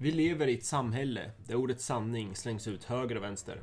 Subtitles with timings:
[0.00, 3.60] Vi lever i ett samhälle där ordet sanning slängs ut höger och vänster.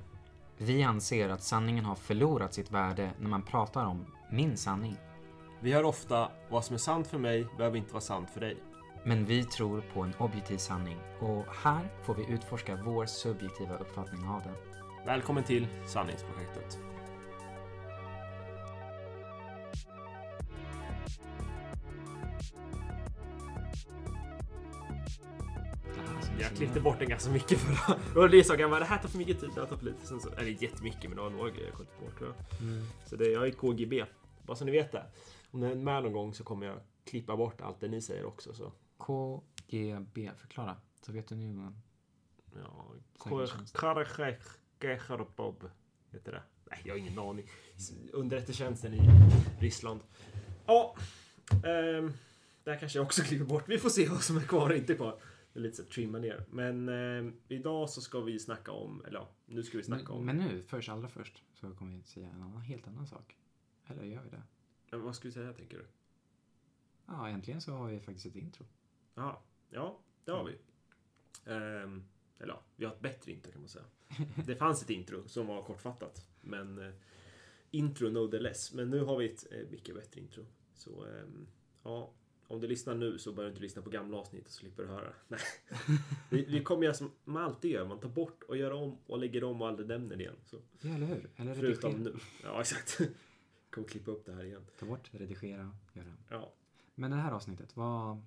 [0.58, 4.98] Vi anser att sanningen har förlorat sitt värde när man pratar om min sanning.
[5.60, 8.58] Vi hör ofta vad som är sant för mig behöver inte vara sant för dig.
[9.06, 14.26] Men vi tror på en objektiv sanning och här får vi utforska vår subjektiva uppfattning
[14.26, 14.56] av den.
[15.06, 16.91] Välkommen till Sanningsprojektet.
[26.62, 28.16] Klippte bort den ganska mycket för att...
[28.16, 30.08] Och Lisa sa det här tar för mycket tid, det här tar för lite.
[30.08, 32.62] Sen så, eller jättemycket, men det var några grejer jag klippte bort tror jag.
[32.62, 32.84] Mm.
[33.06, 34.06] Så det, jag är KGB.
[34.46, 35.06] Bara så ni vet det.
[35.52, 38.26] Om ni är med någon gång så kommer jag klippa bort allt det ni säger
[38.26, 38.54] också.
[38.54, 38.72] Så.
[38.98, 40.76] KGB, förklara.
[41.06, 41.82] Sovjetunionen.
[42.56, 42.94] Ja.
[43.74, 45.70] Karachekharbob
[46.12, 46.44] heter det.
[46.70, 47.50] Nej, jag har ingen aning.
[48.14, 49.10] Underrättelsetjänsten i
[49.60, 50.02] Ryssland.
[50.66, 50.96] Ja,
[51.52, 52.14] ehm,
[52.64, 53.64] det här kanske jag också klipper bort.
[53.68, 55.20] Vi får se vad som är kvar och inte kvar.
[55.54, 56.46] Det är lite så trimma ner.
[56.50, 60.26] Men ehm, idag så ska vi snacka om, eller ja, nu ska vi snacka om...
[60.26, 63.38] Men, men nu, först, allra först, så kommer vi säga en annan, helt annan sak.
[63.88, 64.44] Eller gör vi det?
[64.92, 65.86] Men vad ska vi säga tänker du?
[67.06, 68.66] Ja, egentligen så har vi faktiskt ett intro.
[69.16, 70.58] Ja, ja, det har vi.
[71.46, 72.04] Ehm,
[72.40, 73.86] eller ja, vi har ett bättre intro kan man säga.
[74.46, 76.30] Det fanns ett intro som var kortfattat.
[76.42, 76.94] Men eh,
[77.72, 78.74] intro no the less.
[78.74, 80.46] Men nu har vi ett eh, mycket bättre intro.
[80.74, 81.48] Så ehm,
[81.84, 82.14] ja,
[82.52, 84.90] om du lyssnar nu så behöver du inte lyssna på gamla avsnitt så slipper du
[84.90, 85.14] höra.
[85.28, 85.40] Nej.
[86.30, 87.86] Vi, vi kommer göra som man alltid gör.
[87.88, 90.36] Man tar bort och gör om och lägger om och aldrig nämner det igen.
[90.46, 91.30] Så, Ja, eller hur?
[91.36, 92.14] Eller förutom redigera.
[92.14, 92.20] nu.
[92.44, 93.00] Ja, exakt.
[93.70, 94.62] Kommer klippa upp det här igen.
[94.80, 96.14] Ta bort, redigera, göra.
[96.30, 96.54] Ja.
[96.96, 98.22] Men det här avsnittet, vad...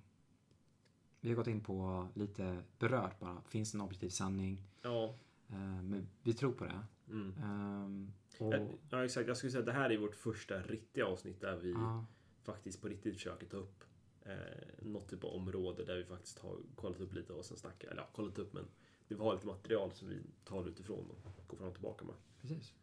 [1.21, 3.41] Vi har gått in på lite berört bara.
[3.47, 4.61] Finns det en objektiv sanning?
[4.81, 5.15] Ja.
[5.49, 6.79] Eh, men vi tror på det.
[7.09, 7.33] Mm.
[7.43, 8.53] Ehm, och,
[8.89, 9.27] Ja, exakt.
[9.27, 12.05] Jag skulle säga att det här är vårt första riktiga avsnitt där vi ja,
[12.43, 13.83] faktiskt på riktigt försöker ta upp
[14.25, 14.35] eh,
[14.81, 17.87] något typ av område där vi faktiskt har kollat upp lite och sen snackar.
[17.91, 18.65] Eller ja, kollat upp men
[19.07, 22.15] vi har lite material som vi tar utifrån och går fram och tillbaka med.
[22.41, 22.73] precis.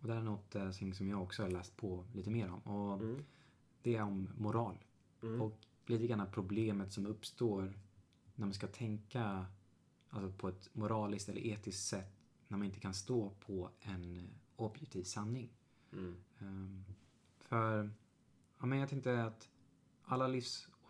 [0.00, 2.60] Och det här är något eh, som jag också har läst på lite mer om.
[2.76, 3.24] Och Mm.
[3.82, 4.84] det är om moral.
[5.22, 5.40] Mm.
[5.42, 7.62] Och lite grann problemet som uppstår
[8.34, 9.46] när man ska tänka
[10.08, 12.12] alltså på ett moraliskt eller etiskt sätt
[12.48, 14.24] när man inte kan stå på en eh,
[14.56, 15.50] objektiv sanning.
[15.92, 16.16] Mm.
[16.38, 16.84] Ehm,
[17.38, 17.90] för
[18.58, 19.48] ja, men jag tänkte att
[20.02, 20.28] alla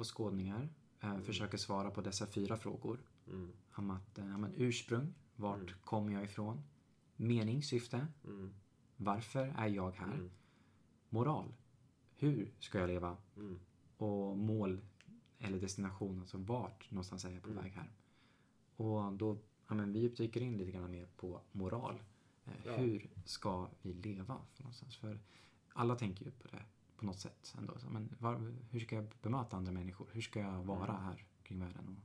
[0.01, 0.69] livsåskådningar
[1.01, 2.99] eh, försöker svara på dessa fyra frågor.
[3.27, 3.53] Mm.
[3.75, 5.75] Om att, eh, ja, men ursprung, vart Mm.
[5.85, 6.63] kommer jag ifrån?
[7.17, 8.55] Mening, syfte, Mm.
[8.97, 10.15] varför är jag här?
[10.15, 10.31] Mm.
[11.09, 11.55] Moral,
[12.17, 13.17] hur ska jag leva?
[13.37, 13.61] Mm.
[13.97, 14.81] Och mål
[15.39, 17.63] eller destination, alltså vart någonstans är jag på Mm.
[17.63, 17.91] väg här?
[18.77, 19.39] Och då,
[19.69, 22.03] ja, men vi dyker in lite grann mer på moral.
[22.45, 22.77] Eh, Ja.
[22.77, 24.97] Hur ska vi leva för någonstans?
[24.97, 25.19] För
[25.73, 26.63] alla tänker ju på det
[27.01, 27.75] på något sätt ändå.
[27.91, 30.07] Men var, hur ska jag bemöta andra människor?
[30.13, 31.03] Hur ska jag vara Mm.
[31.03, 31.97] här kring världen?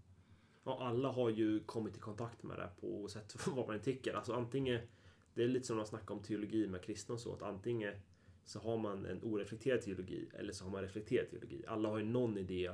[0.63, 4.13] Och alla har ju kommit i kontakt med det på sätt vad man tycker.
[4.13, 4.81] Alltså antingen,
[5.33, 7.93] det är lite som man snackar om teologi med kristna och så, att antingen
[8.43, 11.63] så har man en oreflekterad teologi eller så har man reflekterad teologi.
[11.67, 12.71] Alla har ju någon idé,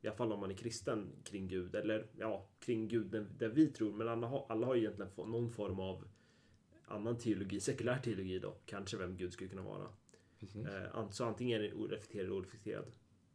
[0.00, 1.74] i alla fall om man är kristen, kring Gud.
[1.74, 3.92] Eller ja, kring Gud där, vi tror.
[3.92, 6.04] Men alla har, alla har ju egentligen någon form av
[6.86, 8.56] annan teologi, sekulär teologi då.
[8.66, 9.88] Kanske vem Gud skulle kunna vara.
[10.40, 10.66] Precis.
[10.66, 12.92] Eh, Så antingen är det oreflekterad eller oreflekterad.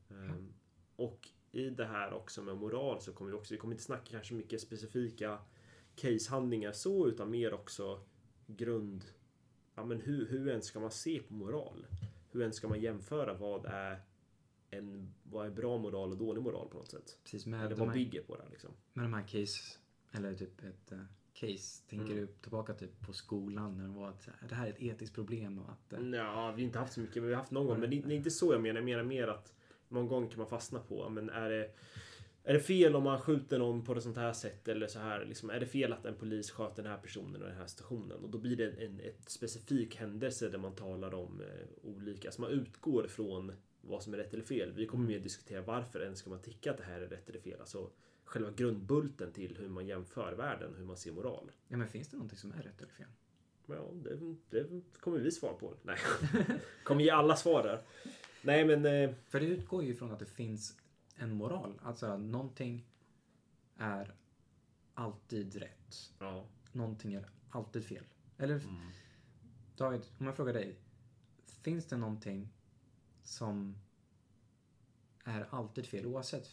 [0.09, 0.53] Ehm,
[0.95, 4.11] Och i det här också med moral så kommer vi också, vi kommer inte snacka
[4.11, 5.39] kanske mycket specifika
[5.95, 8.03] casehandlingar så, utan mer också
[8.47, 9.05] grund...
[9.75, 11.85] Ja men hur, hur ens ska man se på moral?
[12.31, 14.01] Hur ens ska man jämföra vad är
[14.69, 17.19] en, vad är bra moral och dålig moral på något sätt?
[17.23, 18.71] precis med, Eller vad här, bygger på det liksom?
[18.93, 19.79] med de här case,
[20.11, 22.17] eller typ ett eh, case, tänker Mm.
[22.17, 25.59] du tillbaka typ på skolan när det var att det här är ett etiskt problem
[25.59, 27.67] och att eh, Ja, vi har inte haft så mycket, men vi har haft någon
[27.67, 27.79] gång.
[27.79, 28.79] Men det, det är inte så jag menar.
[28.79, 29.53] Jag menar mer att
[29.89, 31.71] någon gång kan man fastna på, men är det
[32.45, 35.25] är det fel om man skjuter någon på ett sånt här sätt eller så här?
[35.25, 38.17] Liksom, är det fel att en polis sköter den här personen i den här situationen?
[38.23, 42.41] Och då blir det en, ett specifik händelse där man talar om eh, olika, alltså
[42.41, 43.51] man utgår från
[43.81, 44.71] vad som är rätt eller fel.
[44.75, 47.39] Vi kommer mer diskutera varför ens ska man tycka att det här är rätt eller
[47.39, 47.59] fel.
[47.59, 47.89] Alltså
[48.33, 51.51] själva grundbulten till hur man jämför världen, hur man ser moral.
[51.67, 53.07] ja men finns det någonting som är rätt eller fel?
[53.65, 55.73] Ja, det, det kommer vi svara på.
[55.83, 55.97] Nej,
[56.83, 57.81] kommer ge alla svar där.
[58.41, 58.85] Nej, men...
[58.85, 60.77] Eh, För det utgår ju ifrån att det finns
[61.15, 61.79] en moral.
[61.83, 62.85] Alltså någonting
[63.77, 64.15] är
[64.93, 66.11] alltid rätt.
[66.19, 66.45] ja.
[66.71, 68.03] Någonting är alltid fel.
[68.37, 68.89] Eller Mm.
[69.77, 70.75] David, om jag frågar dig.
[71.45, 72.49] Finns det någonting
[73.23, 73.75] som
[75.23, 76.49] är alltid fel oavsett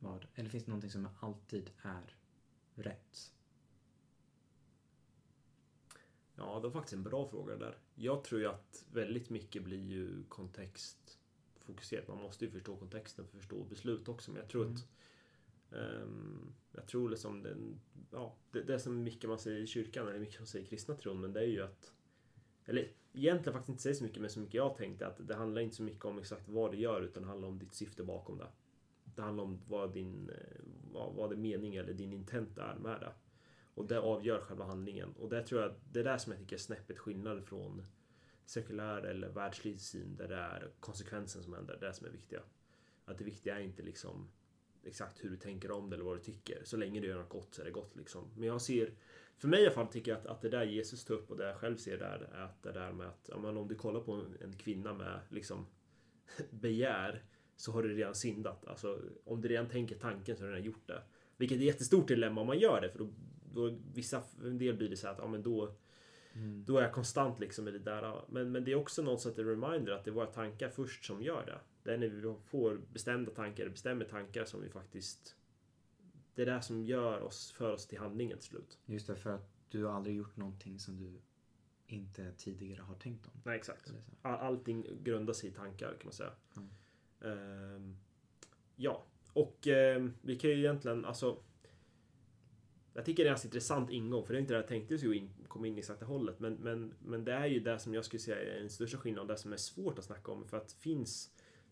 [0.00, 0.26] vad?
[0.34, 2.16] Eller finns det någonting som alltid är
[2.74, 3.32] rätt?
[6.34, 7.78] Ja, det var faktiskt en bra fråga där.
[7.94, 12.08] Jag tror ju att väldigt mycket blir ju kontextfokuserat.
[12.08, 14.30] Man måste ju förstå kontexten för att förstå beslut också.
[14.30, 14.74] Men jag tror Mm.
[14.74, 14.88] att
[15.72, 17.80] Um, jag tror liksom den,
[18.10, 20.68] ja, det, det är som mycket man säger i kyrkan eller mycket man säger i
[20.68, 21.92] kristna tron, men det är ju att
[22.64, 25.62] eller egentligen faktiskt inte säger så mycket, men så mycket jag tänkte att det handlar
[25.62, 28.38] inte så mycket om exakt vad du gör, utan det handlar om ditt syfte bakom
[28.38, 28.46] det.
[29.20, 30.60] Det handlar om vad din, eh,
[30.92, 33.12] vad, vad det mening eller din intent är med det.
[33.74, 35.12] Och det avgör själva handlingen.
[35.12, 37.86] Och det tror jag, det är där som jag tycker är snäppet skillnad från
[38.46, 42.10] sekulär eller världslig syn där det är konsekvensen som händer, det är det som är
[42.10, 42.40] viktiga.
[43.04, 44.30] Att det viktiga är inte liksom
[44.84, 46.64] exakt hur du tänker om det eller vad du tycker.
[46.64, 48.30] Så länge du gör något gott så är det gott liksom.
[48.36, 48.94] Men jag ser,
[49.38, 51.36] för mig i alla fall tycker jag att, att det där Jesus tar upp och
[51.36, 53.74] det jag själv ser där är att det där med att ja, men om du
[53.74, 55.66] kollar på en kvinna med liksom
[56.50, 57.24] begär
[57.60, 58.66] så har du redan syndat.
[58.66, 61.02] Alltså om du redan tänker tanken så har du redan gjort det.
[61.36, 63.08] Vilket är ett jättestort dilemma om man gör det för då,
[63.54, 65.74] då vissa, en del blir det så att ja men då
[66.32, 66.64] Mm.
[66.64, 68.24] Då är jag konstant liksom i det där.
[68.28, 71.04] Men, men det är också något sätt en reminder att det är våra tankar först
[71.04, 71.58] som gör det.
[71.82, 75.36] Det är när vi får bestämda tankar, bestämmer tankar som vi faktiskt...
[76.34, 78.78] Det är det som gör oss, för oss till handlingen till slut.
[78.86, 81.20] Just det, för att du har aldrig gjort någonting som du
[81.86, 83.32] inte tidigare har tänkt om.
[83.44, 83.92] Nej, exakt.
[84.22, 86.32] All, allting grundar sig i tankar kan man säga.
[86.56, 86.68] Mm.
[87.20, 87.96] Um,
[88.76, 91.42] ja, och um, vi kan ju egentligen, alltså
[92.94, 95.28] jag tycker det är en intressant ingång, för det är inte det jag tänkte skulle
[95.48, 96.40] komma in i exakta hållet.
[96.40, 99.26] Men, men, men det är ju det som jag skulle säga är den största skillnaden,
[99.26, 100.48] det som är svårt att snacka om.
[100.48, 101.30] För att finns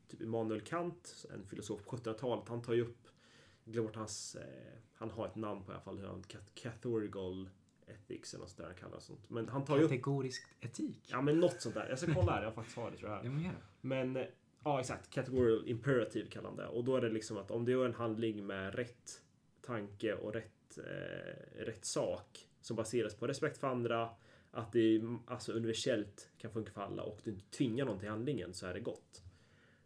[0.09, 3.09] typ Immanuel Kant, en filosof på 1700-talet, han tar ju upp,
[3.65, 6.23] jag glömmer hans, eh, han har ett namn på i alla fall,
[6.55, 7.49] cathorical
[7.87, 9.31] ethics eller något sånt där han kallar sånt.
[9.31, 9.91] Men han tar ju upp...
[9.91, 11.09] Kategorisk etik?
[11.11, 11.89] Ja men något sånt där.
[11.89, 13.27] Jag ska kolla här, jag faktiskt har det tror jag.
[13.27, 13.51] Ja,
[13.81, 14.27] men,
[14.69, 16.67] ja exakt, categorical imperative kallar han det.
[16.67, 19.23] Och då är det liksom att om du gör en handling med rätt
[19.61, 24.11] tanke och rätt eh, rätt sak som baseras på respekt för andra,
[24.51, 28.55] att det alltså universellt kan funka för alla och du inte tvingar någon till handlingen
[28.55, 29.23] så är det gott.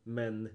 [0.03, 0.49] Men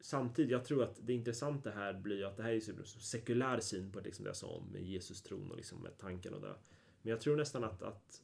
[0.00, 3.60] samtidigt, jag tror att det intressanta här blir att det här är typ en sekulär
[3.60, 6.54] syn på liksom det jag sa om Jesus tron och liksom med tanken och det.
[7.02, 8.22] Men jag tror nästan att, att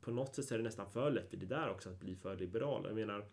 [0.00, 2.36] på något sätt är det nästan för lätt för det där också att bli för
[2.36, 2.84] liberal.
[2.84, 3.26] Jag menar,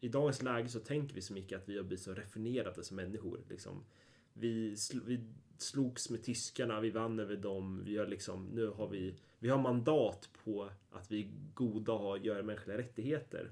[0.00, 2.96] i dagens läge så tänker vi så mycket att vi har blivit så raffinerade som
[2.96, 3.40] människor.
[3.48, 3.84] Liksom,
[4.32, 5.20] vi, vi
[5.58, 7.82] slogs med tyskarna, vi vann över dem.
[7.84, 12.00] Vi har liksom, nu har vi, vi har mandat på att vi är goda och
[12.00, 13.50] har, gör mänskliga rättigheter.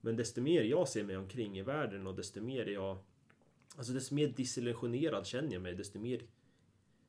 [0.00, 2.98] Men desto mer jag ser mig omkring i världen och desto mer jag...
[3.76, 6.22] Alltså desto mer disillusionerad känner jag mig, desto mer...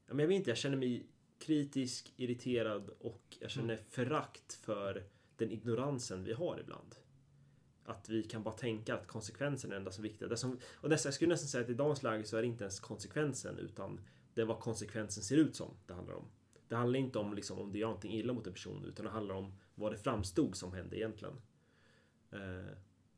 [0.07, 1.05] Ja, men jag vet inte, jag känner mig
[1.39, 3.85] kritisk, irriterad och jag känner mm.
[3.89, 5.03] förakt för
[5.37, 6.95] den ignoransen vi har ibland.
[7.87, 10.29] Att vi kan bara tänka att konsekvensen är det enda som är viktigt.
[10.29, 12.47] Det som, och nästan, jag skulle nästan säga att i dagens läge så är det
[12.47, 13.99] inte ens konsekvensen utan
[14.33, 16.25] det är vad konsekvensen ser ut som det handlar om.
[16.67, 19.11] Det handlar inte om liksom, om du gör någonting illa mot en person utan det
[19.11, 21.33] handlar om vad det framstod som hände egentligen.
[22.31, 22.77] Eh,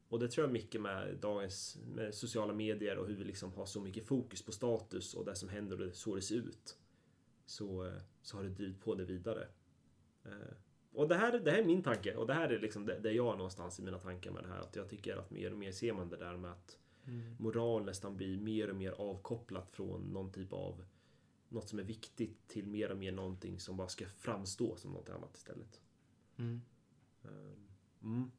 [0.10, 3.66] och det tror jag mycket med dagens med sociala medier och hur vi liksom har
[3.66, 6.78] så mycket fokus på status och det som händer och så det ser ut.
[7.46, 9.48] Så, eh, så har det drivit på det vidare.
[10.26, 10.56] Eh,
[10.94, 13.12] och det här, det här är min tanke och det här är liksom det, det
[13.12, 14.60] jag någonstans i mina tankar med det här.
[14.60, 16.78] Att jag tycker att mer och mer ser man det där med att
[17.08, 17.36] mm.
[17.40, 20.84] moral nästan blir mer och mer avkopplat från någon typ av
[21.50, 25.10] något som är viktigt till mer och mer någonting som bara ska framstå som något
[25.10, 25.82] annat istället.
[26.38, 26.62] Mm.
[27.24, 27.68] Ehm,
[28.04, 28.32] mm.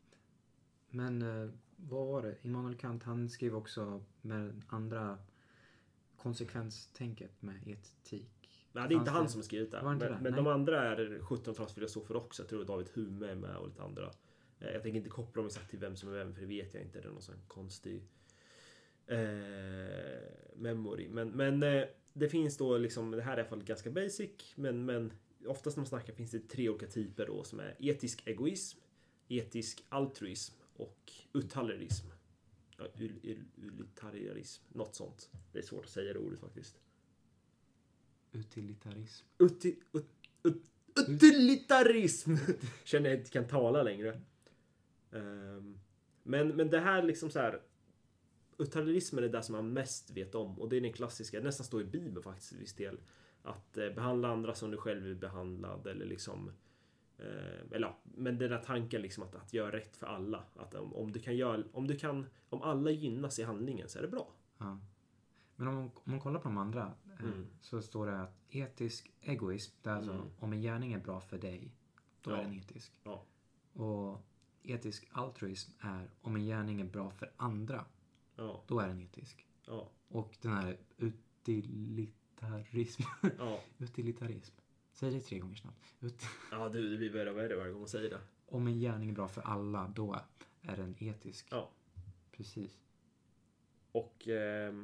[0.91, 2.37] Men eh, vad var det?
[2.43, 5.19] Immanuel Kant han skrev också med andra
[6.17, 8.40] konsekvenstänket med etik.
[8.73, 9.83] Nej, det är inte han som har skrivit det.
[9.83, 10.19] Men, det?
[10.23, 12.43] men de andra är 1700-talsfilosofer också.
[12.43, 14.11] Jag tror David Hume är med och lite andra.
[14.61, 16.75] Eh, jag tänker inte koppla dem exakt till vem som är vem, för det vet
[16.75, 17.01] jag inte.
[17.01, 18.03] Det är någon sån konstig
[19.07, 19.19] eh,
[20.57, 21.09] memory.
[21.09, 24.53] Men, men eh, det finns då liksom, det här är i alla fall ganska basic,
[24.55, 25.13] men, men
[25.47, 28.81] oftast när man snackar finns det tre olika typer då som är etisk egoism,
[29.29, 32.07] etisk altruism och utilitarism.
[32.79, 35.31] Ja, utilitarism, något sånt.
[35.53, 36.81] Det är svårt att säga det ordet faktiskt.
[38.33, 39.27] Utilitarism.
[39.39, 40.11] Uti, ut,
[40.43, 42.35] ut, utilitarism!
[42.85, 44.21] Känner jag inte kan tala längre.
[45.11, 45.81] Um,
[46.23, 47.63] men, men det här liksom så här
[48.59, 51.67] utilitarismen är det som man mest vet om och det är den klassiska, det nästan
[51.67, 53.01] står i Bibeln faktiskt till viss del.
[53.43, 56.53] Att eh, behandla andra som du själv är behandlad eller liksom
[57.19, 60.45] eh, eller ja, men den där tanken liksom att, att göra rätt för alla.
[60.57, 63.99] Att om, om du kan göra, om du kan, om alla gynnas i handlingen så
[63.99, 64.33] är det bra.
[64.59, 64.79] Ja.
[65.57, 66.93] Men om, om man kollar på de andra
[67.27, 67.47] mm.
[67.61, 70.27] så står det att etisk egoism, det är alltså mm.
[70.39, 71.75] om en gärning är bra för dig,
[72.23, 72.37] då ja.
[72.37, 72.93] är den etisk.
[73.03, 73.25] Ja.
[73.73, 74.27] Och
[74.63, 77.85] etisk altruism är om en gärning är bra för andra,
[78.41, 78.65] Ja.
[78.67, 79.47] Då är den etisk.
[80.09, 83.03] Och den här utilitarism.
[83.79, 84.55] Utilitarism.
[84.93, 85.95] Säg det tre gånger snabbt.
[86.01, 88.21] Ut ja, du, det blir värre och värre varje gång man säger det.
[88.47, 90.21] Om en gärning är bra för alla, då
[90.63, 91.49] är den etisk.
[91.51, 91.71] Ja.
[92.33, 92.79] Precis.
[93.93, 94.29] Och...
[94.29, 94.75] Eh,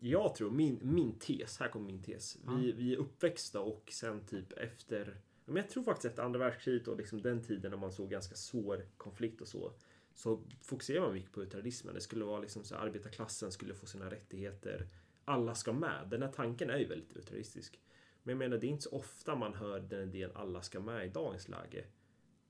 [0.00, 2.38] Jag tror, min, min tes, här kommer min tes.
[2.56, 6.88] Vi, vi är uppväxta och sen typ efter men jag tror faktiskt efter andra världskriget
[6.88, 9.72] och liksom den tiden när man såg ganska svår konflikt och så.
[10.14, 11.94] Så fokuserar man mycket på utilitarismen.
[11.94, 14.88] Det skulle vara liksom så här, arbetarklassen skulle få sina rättigheter.
[15.24, 16.08] Alla ska med.
[16.10, 17.80] Den här tanken är ju väldigt utilitaristisk.
[18.22, 21.06] Men jag menar, det är inte så ofta man hör den idén alla ska med
[21.06, 21.84] i dagens läge.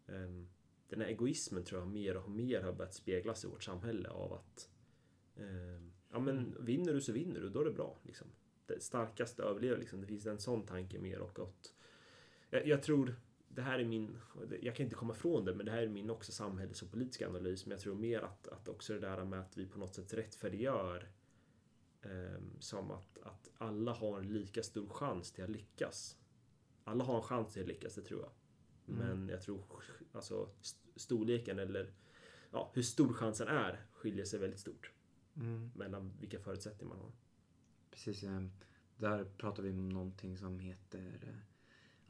[0.06, 0.48] Ehm,
[0.88, 4.32] Den här egoismen tror jag mer och mer har börjat speglas i vårt samhälle av
[4.32, 4.70] att
[5.36, 7.98] ehm, Ja men vinner du så vinner du, då är det bra.
[8.02, 8.26] Liksom.
[8.66, 10.00] Det starkaste överlever liksom.
[10.00, 11.74] Det finns en sån tanke mer och att
[12.50, 13.14] jag, jag tror
[13.48, 14.18] det här är min,
[14.60, 17.28] jag kan inte komma ifrån det, men det här är min också samhälls och politiska
[17.28, 17.66] analys.
[17.66, 20.14] Men jag tror mer att, att också det där med att vi på något sätt
[20.14, 21.08] rättfärdiggör
[22.02, 26.16] ehm, som att, att alla har en lika stor chans till att lyckas.
[26.84, 28.32] Alla har en chans till att lyckas, det tror jag.
[28.96, 29.08] Mm.
[29.08, 29.64] Men jag tror
[30.12, 31.92] alltså st- storleken eller
[32.50, 34.92] ja, hur stor chansen är skiljer sig väldigt stort
[35.40, 35.70] Mm.
[35.74, 37.12] mellan vilka förutsättningar man har.
[37.90, 38.22] Precis.
[38.22, 38.42] eh,
[38.96, 41.34] Där pratar vi om någonting som heter eh,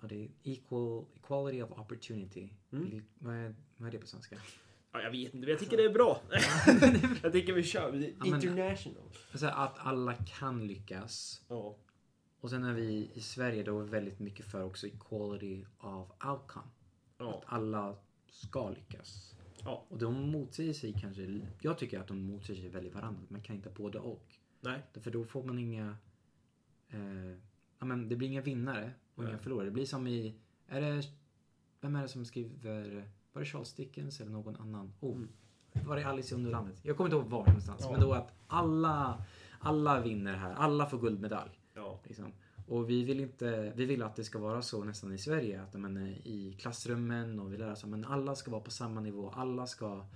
[0.00, 2.50] ja, det är equal, equality of opportunity.
[2.72, 3.02] Mm.
[3.18, 4.36] Vad, är, vad är det på svenska?
[4.92, 6.20] Ja, jag vet inte, men jag tycker det är bra.
[7.22, 7.92] jag tycker vi kör.
[7.92, 9.02] Är Ja, men- international.
[9.42, 11.42] Att alla kan lyckas.
[11.48, 11.76] Ja.
[12.40, 16.66] Och sen är vi i Sverige då väldigt mycket för också equality of outcome.
[17.18, 17.34] Ja.
[17.38, 17.96] Att alla
[18.30, 19.34] ska lyckas.
[19.64, 19.84] Ja.
[19.88, 21.40] Och de motsäger sig kanske.
[21.60, 23.22] Jag tycker att de motsäger sig väldigt varandra.
[23.28, 24.26] Man kan inte ha både och.
[24.60, 24.82] Nej.
[25.00, 25.96] För då får man inga...
[26.88, 27.30] Eh,
[27.78, 29.42] ja, men det blir inga vinnare och inga Nej.
[29.42, 29.64] förlorare.
[29.64, 30.34] Det blir som i...
[30.68, 31.02] Är det,
[31.80, 33.10] vem är det som skriver...
[33.32, 34.92] Var det Charles Dickens eller någon annan?
[35.00, 35.16] Oh,
[35.72, 35.88] Mm.
[35.88, 36.80] var det Alice i Underlandet?
[36.82, 37.80] Jag kommer inte ihåg var någonstans.
[37.84, 37.90] Ja.
[37.92, 39.24] Men då att alla,
[39.60, 40.52] alla vinner här.
[40.52, 41.50] Alla får guldmedalj.
[41.74, 42.00] Ja.
[42.04, 42.32] Liksom.
[42.70, 45.62] Och vi vill inte, vi vill att det ska vara så nästan i Sverige.
[45.62, 48.70] Att men, eh, i klassrummen och vi lär oss att men alla ska vara på
[48.70, 49.30] samma nivå.
[49.30, 50.06] Alla ska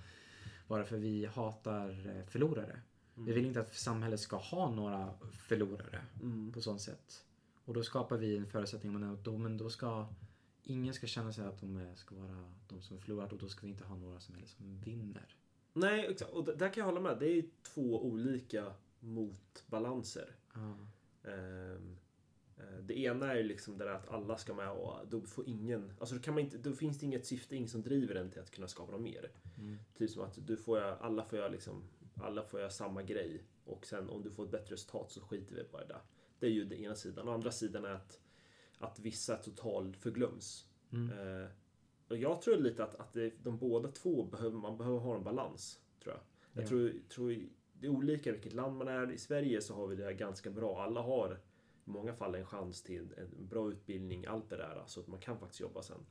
[0.67, 2.79] vara för vi hatar eh, förlorare.
[3.15, 6.51] Vi vill inte att samhället ska ha några förlorare Mm.
[6.51, 7.23] på sånt sätt.
[7.65, 8.99] Och då skapar vi en förutsättning.
[8.99, 10.07] Men då, men då ska
[10.63, 13.65] ingen ska känna sig att de är- ska vara de som förlorat och då ska
[13.65, 15.35] vi inte ha några som, som vinner.
[15.73, 16.31] Nej, exakt.
[16.31, 17.17] Och där kan jag hålla med.
[17.19, 17.43] Det är
[17.73, 20.35] två olika motbalanser.
[20.55, 20.87] Ehm,
[21.23, 21.79] eh,
[22.83, 26.15] Det ena är liksom det där att alla ska med och då får ingen, alltså
[26.15, 28.51] då, kan man inte, då finns det inget syfte, ingen som driver en till att
[28.51, 29.31] kunna skapa något mer.
[29.57, 29.77] Mm.
[29.97, 31.83] Typ som att du får alla får göra liksom,
[32.21, 35.55] alla får göra samma grej och sen om du får ett bättre resultat så skiter
[35.55, 35.99] vi bara i det.
[36.39, 37.27] Det är ju den ena sidan.
[37.27, 38.19] Och andra sidan är att,
[38.79, 40.67] att vissa total förglöms.
[40.93, 41.41] Mm.
[41.43, 41.49] Eh,
[42.09, 45.23] och jag tror lite att, att det, de båda två behöver, man behöver ha en
[45.23, 45.79] balans.
[46.03, 46.21] Tror jag.
[46.53, 46.67] Jag Ja.
[46.67, 47.37] tror, tror
[47.73, 49.11] det är olika vilket land man är.
[49.11, 50.83] I Sverige så har vi det ganska bra.
[50.83, 51.39] Alla har
[51.85, 54.83] i många fall en chans till en, bra utbildning, allt det där.
[54.85, 56.05] Så att man kan faktiskt jobba sen.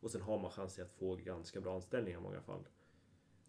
[0.00, 2.68] Och sen har man chans till att få ganska bra anställningar i många fall.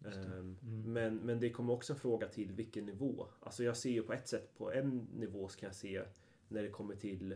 [0.05, 0.93] Ehm, Mm.
[0.93, 3.27] Men, men det kommer också en fråga till vilken nivå.
[3.39, 6.03] Alltså jag ser ju på ett sätt, på en nivå så kan jag se
[6.47, 7.35] när det kommer till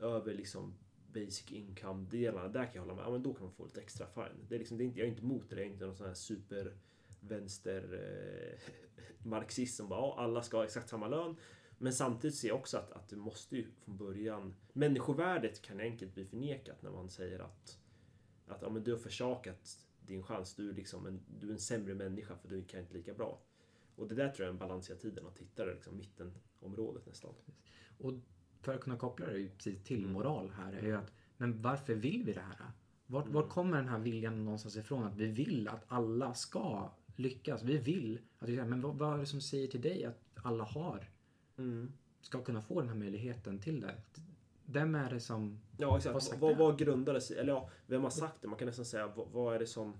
[0.00, 0.74] över liksom
[1.12, 2.48] basic income-delarna.
[2.48, 3.04] Där kan jag hålla med.
[3.04, 4.46] Ja, men då kan man få lite extra fine.
[4.48, 5.56] Det är liksom, det är inte, jag är inte emot det.
[5.56, 6.76] Jag är inte någon sån här super
[7.20, 8.58] vänster eh,
[9.26, 11.36] marxist som bara ja, alla ska ha exakt samma lön.
[11.82, 14.54] Men samtidigt ser jag också att, att du måste ju från början...
[14.72, 17.78] Människovärdet kan enkelt bli förnekat när man säger att,
[18.46, 20.54] att ja, men du har försakat din chans.
[20.54, 23.40] Du är, liksom en, du är en sämre människa för du kan inte lika bra.
[23.96, 25.26] Och det där tror jag är en balans hela tiden.
[25.26, 27.34] Att hitta det liksom mittenområdet nästan.
[27.98, 28.12] Och
[28.60, 30.12] för att kunna koppla det precis till Mm.
[30.12, 32.70] moral här är ju att, men varför vill vi det här?
[33.06, 33.34] Vart, Mm.
[33.34, 35.04] var kommer den här viljan någonstans ifrån?
[35.04, 37.62] Att vi vill att alla ska lyckas.
[37.62, 40.64] Vi vill att vi, men vad, vad är det som säger till dig att alla
[40.64, 41.08] har,
[42.20, 43.94] ska kunna få den här möjligheten till det?
[44.64, 45.60] Vem är det som...
[45.78, 46.22] Ja, exakt.
[46.22, 46.58] sagt Vad, det?
[46.58, 46.78] vad
[47.20, 48.48] sig Eller ja, vem har sagt det?
[48.48, 49.94] Man kan nästan säga, vad, vad är det som...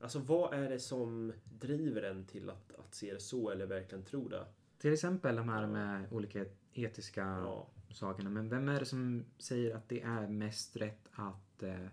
[0.00, 4.04] Alltså, vad är det som driver en till att, att se det så eller verkligen
[4.04, 4.46] tro det?
[4.78, 7.68] Till exempel de här med olika etiska Ja.
[7.90, 8.30] sakerna.
[8.30, 11.86] Men vem är det som säger att det är mest rätt att eh,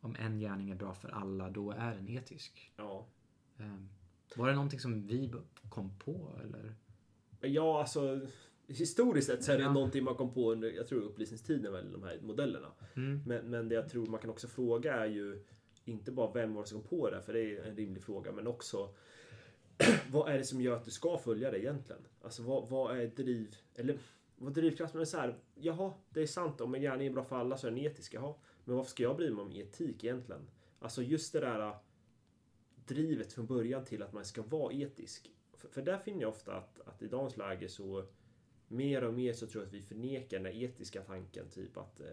[0.00, 2.72] om en gärning är bra för alla, då är den etisk?
[2.76, 3.06] Ja.
[3.58, 3.88] Um,
[4.36, 5.32] var det någonting som vi
[5.68, 6.74] kom på eller?
[7.40, 8.20] Ja, alltså...
[8.70, 9.72] Historiskt sett så är det Ja.
[9.72, 12.68] någonting man kom på under, jag tror upplysningstiden väl, de här modellerna.
[12.96, 13.22] Mm.
[13.26, 15.44] Men, men det jag tror man kan också fråga är ju
[15.84, 18.32] inte bara vem var det som kom på det, för det är en rimlig fråga,
[18.32, 18.94] men också
[20.10, 22.02] vad är det som gör att du ska följa det egentligen?
[22.22, 23.56] Alltså vad, vad är driv...
[23.74, 23.98] Eller
[24.36, 27.36] vad drivkraften är så här, jaha, det är sant, om en gärning är bra för
[27.36, 28.34] alla så är den etisk, jaha.
[28.64, 30.50] Men varför ska jag bry mig om etik egentligen?
[30.78, 31.74] Alltså just det där
[32.86, 35.30] drivet från början till att man ska vara etisk.
[35.58, 38.04] För, för där finner jag ofta att, att i dagens läge så
[38.68, 41.48] mer och mer så tror jag att vi förnekar den etiska tanken.
[41.48, 42.06] Typ att eh,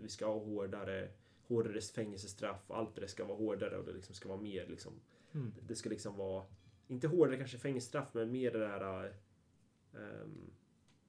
[0.00, 1.08] vi ska ha hårdare,
[1.48, 4.92] hårdare fängelsestraff och allt det ska vara hårdare och det liksom ska vara mer liksom.
[5.34, 5.52] Mm.
[5.68, 6.44] Det ska liksom vara,
[6.88, 10.50] inte hårdare kanske fängelsestraff men mer det där eh, ehm,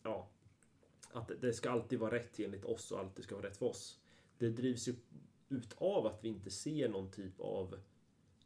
[0.04, 0.30] ja,
[1.12, 4.00] att det ska alltid vara rätt enligt oss och alltid ska vara rätt för oss.
[4.38, 4.96] Det drivs ju
[5.50, 7.80] ut av att vi inte ser någon typ av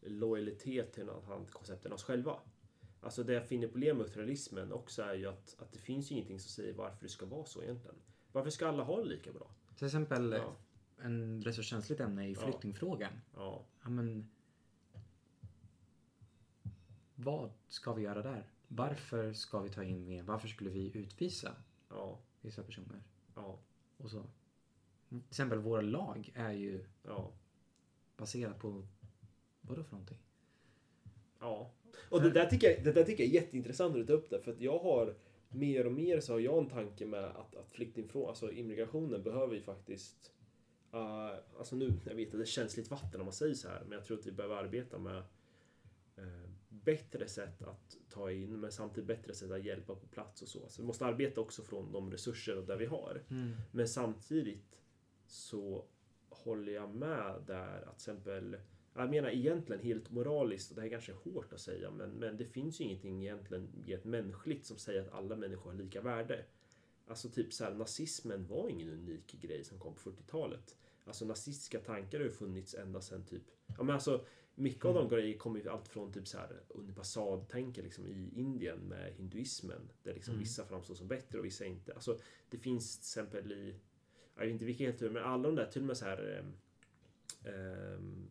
[0.01, 2.39] lojalitet till något annat koncept än oss själva.
[3.01, 6.15] Alltså det jag finner problem med ultralismen också är ju att, att det finns ju
[6.15, 7.95] ingenting som säger varför det ska vara så egentligen.
[8.31, 9.51] Varför ska alla ha det lika bra?
[9.77, 10.55] Till exempel Ja.
[10.97, 13.13] en rätt så känsligt ämne i flyktingfrågan.
[13.35, 14.29] Ja, Ja, men,
[17.15, 18.49] vad ska vi göra där?
[18.67, 20.23] Varför ska vi ta in mer?
[20.23, 21.55] Varför skulle vi utvisa
[21.89, 23.03] ja, vissa personer?
[23.35, 23.59] ja,
[23.97, 24.23] Och så.
[25.09, 27.31] Till exempel våra lag är ju ja,
[28.17, 28.87] baserat på
[29.61, 30.17] vadå för någonting?
[31.39, 31.71] ja.
[32.09, 34.41] Och det där tycker jag, det där tycker jag är jätteintressant att tar upp det.
[34.41, 35.15] För att jag har
[35.49, 39.55] mer och mer så har jag en tanke med att, att flyktingfrågan, alltså immigrationen behöver
[39.55, 40.31] ju faktiskt
[40.93, 43.81] Uh, alltså nu, jag vet att det är känsligt vatten om man säger så här,
[43.83, 45.17] men jag tror att vi behöver arbeta med
[46.15, 50.47] eh, bättre sätt att ta in, men samtidigt bättre sätt att hjälpa på plats och
[50.47, 50.69] så.
[50.69, 53.23] Så vi måste arbeta också från de resurser där vi har.
[53.71, 54.79] Men samtidigt
[55.27, 55.85] så
[56.29, 58.57] håller jag med där att till exempel
[58.93, 62.37] jag menar egentligen helt moraliskt, och det här är kanske hårt att säga, men, men
[62.37, 66.01] det finns ju ingenting egentligen i ett mänskligt som säger att alla människor har lika
[66.01, 66.45] värde.
[67.07, 70.75] Alltså typ så här, nazismen var ingen unik grej som kom på 40-talet.
[71.05, 73.43] Alltså nazistiska tankar har ju funnits ända sedan typ,
[73.77, 77.83] ja men alltså mycket av de grejerna kommer ju allt från typ så här Unipasad-tänker
[77.83, 79.89] liksom i Indien med hinduismen.
[80.03, 80.43] Där liksom Mm.
[80.43, 81.93] vissa framstår som bättre och vissa inte.
[81.93, 82.19] Alltså
[82.49, 83.75] det finns till exempel i,
[84.35, 86.53] jag vet inte vilka helt men alla de där till och med så här ehm,
[87.53, 88.29] ehm,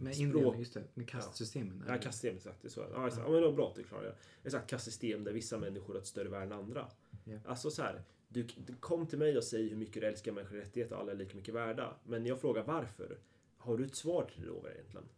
[0.00, 0.58] Med Språk.
[0.58, 0.84] Just det.
[0.94, 1.82] Med kastsystemen.
[1.86, 2.02] Ja, eller?
[2.02, 2.62] kastsystem exakt.
[2.62, 2.80] Det är så.
[2.80, 3.26] Ja, exakt.
[3.26, 4.16] ja, men det var bra att du klarade det.
[4.42, 6.90] Exakt, kastsystem där vissa människor har ett större värde än andra.
[7.24, 7.38] Ja.
[7.44, 10.60] Alltså så här, du, du kom till mig och säg hur mycket du älskar mänskliga
[10.62, 11.96] rättigheter och alla är lika mycket värda.
[12.04, 13.18] Men jag frågar varför.
[13.56, 15.08] Har du ett svar till det då egentligen?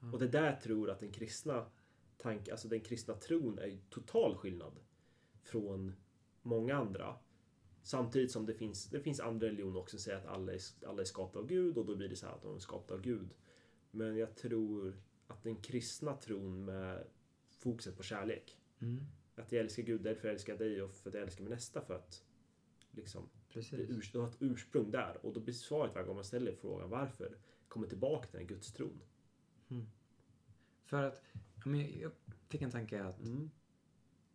[0.00, 0.12] Ja.
[0.12, 1.66] Och det där tror att den kristna
[2.16, 4.80] tank, alltså den kristna tron är total skillnad
[5.42, 5.92] från
[6.42, 7.16] många andra.
[7.82, 11.00] Samtidigt som det finns, det finns andra religioner också som säger att alla är, alla
[11.00, 13.00] är skapade av Gud och då blir det så här att de är skapade av
[13.00, 13.34] Gud.
[13.90, 17.04] Men jag tror att den kristna tron med
[17.50, 18.58] fokuset på kärlek.
[18.78, 19.04] Mm,
[19.36, 21.80] Att jag älskar Gud därför jag älskar dig och för att jag älskar min nästa
[21.80, 22.24] för att
[22.90, 23.90] liksom, det precis.
[23.90, 25.26] urs, du har ett ursprung där.
[25.26, 27.38] Och då blir svaret varje gång man ställer frågan varför
[27.68, 29.02] kommer tillbaka till den gudstron.
[30.84, 31.22] För att,
[31.64, 32.12] men jag
[32.48, 33.50] fick en tanke att, Mm.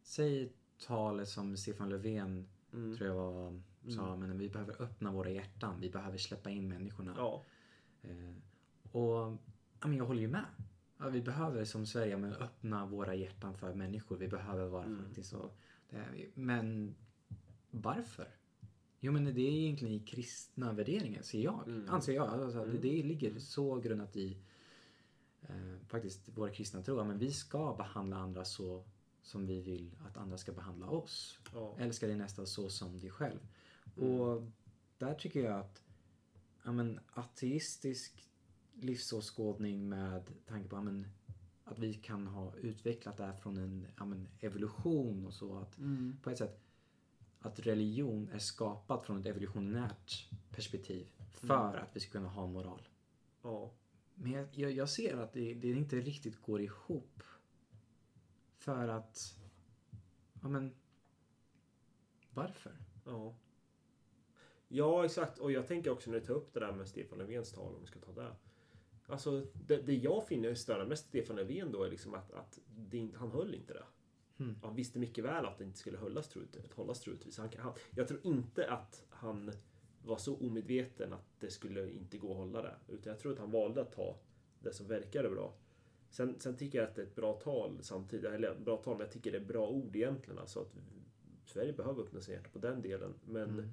[0.01, 0.53] säg
[0.85, 2.95] talet som Stefan Löfven, Mm.
[2.97, 3.61] tror jag var,
[3.95, 5.81] sa, men vi behöver öppna våra hjärtan.
[5.81, 7.13] Vi behöver släppa in människorna.
[7.17, 7.45] Ja,
[8.01, 8.33] Eh,
[8.91, 9.37] och
[9.81, 10.45] ja, men jag håller ju med.
[10.97, 14.17] Ja, vi behöver som Sverige men, öppna våra hjärtan för människor.
[14.17, 15.05] Vi behöver vara Mm.
[15.05, 15.49] faktiskt så.
[16.33, 16.95] Men
[17.71, 18.27] varför?
[18.99, 21.67] Jo men det är egentligen i kristna värderingar, ser jag.
[21.67, 21.89] Mm.
[21.89, 22.27] Anser jag.
[22.27, 22.71] Alltså, Mm.
[22.71, 24.37] det, det ligger så grundat i
[25.41, 27.03] eh, faktiskt våra kristna tro.
[27.03, 28.83] Men vi ska behandla andra så
[29.21, 31.39] som vi vill att andra ska behandla oss.
[31.53, 33.39] ja, Älska din nästa så som dig själv.
[33.97, 34.11] Mm.
[34.19, 34.43] Och
[34.97, 35.81] där tycker jag att
[36.63, 38.27] ja, men, ateistisk
[38.75, 41.07] livsåskådning med tanke på ja, men,
[41.63, 45.57] att vi kan ha utvecklat det här från en ja, men, evolution och så.
[45.57, 46.17] Att Mm.
[46.23, 46.61] på ett sätt
[47.39, 51.83] att religion är skapat från ett evolutionärt perspektiv för Mm.
[51.83, 52.87] att vi ska kunna ha moral.
[53.41, 53.71] ja,
[54.15, 57.23] Men jag, jag, jag ser att det, det inte riktigt går ihop.
[58.57, 59.37] För att,
[60.41, 60.73] ja men,
[62.33, 62.77] varför?
[63.05, 63.35] ja.
[64.67, 65.37] Ja, exakt.
[65.39, 67.81] Och jag tänker också när du tar upp det där med Stefan Löfvens tal, om
[67.81, 68.35] vi ska ta det.
[69.07, 73.09] Alltså, det, det jag finner störande med Stefan Löfven då är liksom att, att det,
[73.15, 73.83] han höll inte det.
[74.39, 74.55] Mm.
[74.61, 77.37] Han visste mycket väl att det inte skulle hållas, troligt, hållas troligtvis.
[77.37, 79.51] Han, han, jag tror inte att han
[80.03, 82.75] var så omedveten att det skulle inte gå att hålla det.
[82.87, 84.19] Utan jag tror att han valde att ta
[84.59, 85.57] det som verkade bra.
[86.09, 88.25] Sen, sen tycker jag att det är ett bra tal samtidigt.
[88.25, 90.39] Eller bra tal, men jag tycker det är bra ord egentligen.
[90.39, 90.73] Alltså att
[91.45, 93.13] Sverige behöver öppna sig hjärta på den delen.
[93.25, 93.69] Men, Mm.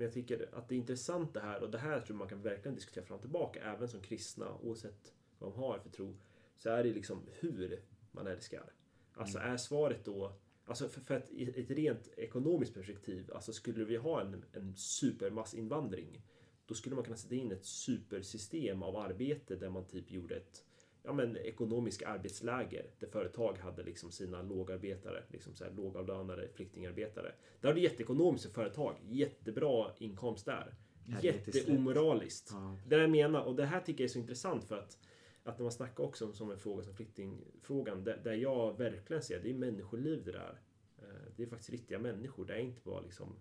[0.00, 1.62] Men jag tycker att det är intressant det här.
[1.62, 3.60] Och det här tror man kan verkligen diskutera fram och tillbaka.
[3.62, 6.16] Även som kristna, oavsett vad de har för tro.
[6.58, 7.82] Så är det liksom hur
[8.12, 8.72] man älskar.
[9.14, 10.32] Alltså är svaret då
[10.64, 14.76] Alltså för, för att i ett rent ekonomiskt perspektiv, alltså skulle vi ha en, en
[14.76, 16.22] supermassinvandring,
[16.66, 20.64] då skulle man kunna sätta in ett supersystem av arbete där man typ gjorde ett
[21.02, 27.34] ja, men, ekonomisk arbetsläger där företag hade liksom sina lågarbetare, liksom så här, lågavlönade flyktingarbetare.
[27.60, 30.74] Det var det jätteekonomiskt för företag, jättebra inkomst där.
[31.22, 32.48] Jätteomoraliskt.
[32.52, 34.98] Ja, Det jag menar, och det här tycker jag är så intressant för att
[35.42, 39.22] att när man snackar också om som en fråga som flyktingfrågan, där, där jag verkligen
[39.22, 40.60] ser det är människoliv det där.
[40.98, 42.44] Eh, Det är faktiskt riktiga människor.
[42.44, 43.36] Det är inte bara liksom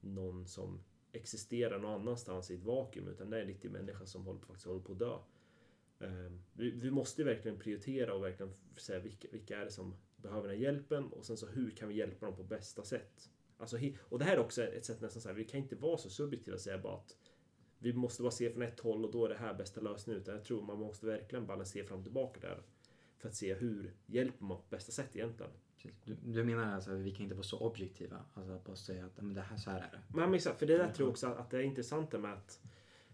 [0.00, 0.80] någon som
[1.12, 4.66] existerar någon annanstans i ett vakuum, utan det är en riktig människa som håller, faktiskt
[4.66, 5.18] håller på att dö.
[6.00, 10.48] Eh, Vi, vi måste verkligen prioritera och verkligen säga vilka, vilka är det som behöver
[10.48, 13.30] den här hjälpen och sen så hur kan vi hjälpa dem på bästa sätt.
[13.56, 15.98] Alltså, och det här är också ett sätt nästan så här, vi kan inte vara
[15.98, 17.16] så subjektiva och säga bara att
[17.78, 20.22] vi måste bara se från ett håll och då är det här bästa lösningen.
[20.22, 22.62] Utan jag tror man måste verkligen balansera fram och tillbaka där.
[23.18, 25.52] För att se hur hjälper man på bästa sätt egentligen.
[25.76, 25.98] Precis.
[26.04, 28.24] Du, du menar alltså att vi kan inte vara så objektiva?
[28.34, 30.02] Alltså att bara säga att men det här, så här är det.
[30.14, 32.60] Men exakt, för det där tror jag också att det är intressant med att,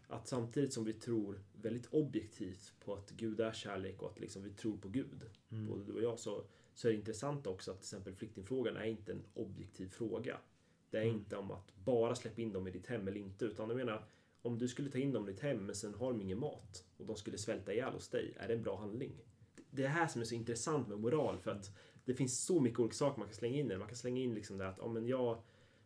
[0.08, 4.42] att samtidigt som vi tror väldigt objektivt på att Gud är kärlek och att liksom
[4.42, 5.66] vi tror på Gud, Mm.
[5.68, 8.84] både du och jag, så, så är det intressant också att till exempel flyktingfrågan är
[8.84, 10.38] inte en objektiv fråga.
[10.90, 11.14] Det är Mm.
[11.16, 14.04] inte om att bara släppa in dem i ditt hem eller inte, utan jag menar
[14.42, 16.84] om du skulle ta in dem i ditt hem men sen har de ingen mat
[16.96, 19.12] och de skulle svälta ihjäl hos dig, är det en bra handling?
[19.70, 21.70] Det är det här som är så intressant med moral för att
[22.04, 23.76] det finns så mycket olika saker man kan slänga in i.
[23.76, 25.42] Man kan slänga in liksom det att ja, men jag,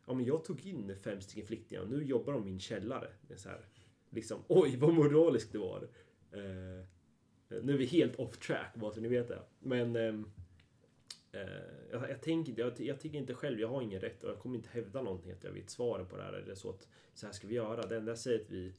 [0.06, 3.12] ja, men jag tog in fem stycken flyktingar och nu jobbar de i min källare.
[3.28, 3.64] Det är så här,
[4.10, 5.88] liksom, oj vad moraliskt det var.
[6.32, 6.84] Eh,
[7.62, 9.42] nu är vi helt off track, bara så ni vet det.
[9.58, 10.30] Men ehm,
[11.32, 11.40] eh,
[11.92, 14.56] jag, jag, tänker, jag, jag tycker inte själv, jag har ingen rätt och jag kommer
[14.56, 16.32] inte hävda någonting att jag vet svaret på det här.
[16.32, 17.86] Eller så att så här ska vi göra.
[17.86, 18.72] Det enda jag säger är att vi,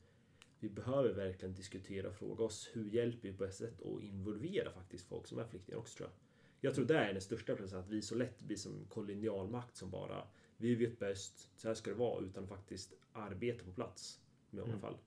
[0.59, 4.71] vi behöver verkligen diskutera och fråga oss hur hjälper vi på bästa sätt och involvera
[4.71, 6.15] faktiskt folk som är flyktingar också tror jag.
[6.61, 9.89] Jag tror det är den största processen, att vi så lätt blir som kolonialmakt som
[9.89, 14.19] bara vi vet bäst, så här ska det vara, utan att faktiskt arbeta på plats.
[14.51, 14.81] I många Mm.
[14.81, 14.97] fall.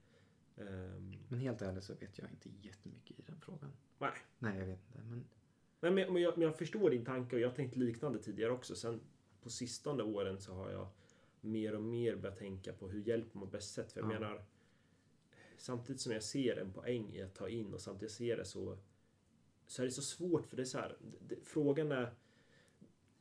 [0.57, 3.73] Ehm, Men helt ärligt så vet jag inte jättemycket i den frågan.
[3.99, 4.11] nej.
[4.38, 4.99] Nej, jag vet inte.
[5.09, 5.25] Men
[5.81, 8.53] Nej, men, men, jag, men jag förstår din tanke och jag har tänkt liknande tidigare
[8.53, 8.75] också.
[8.77, 9.01] Sen
[9.43, 10.88] på sistone åren så har jag
[11.41, 13.93] mer och mer börjat tänka på hur hjälper man bäst sätt.
[13.93, 14.19] För jag Ja.
[14.21, 14.45] menar,
[15.57, 18.79] samtidigt som jag ser en poäng i att ta in och samtidigt ser det så,
[19.67, 20.97] så är det så svårt för det är så här,
[21.29, 22.15] det, frågan är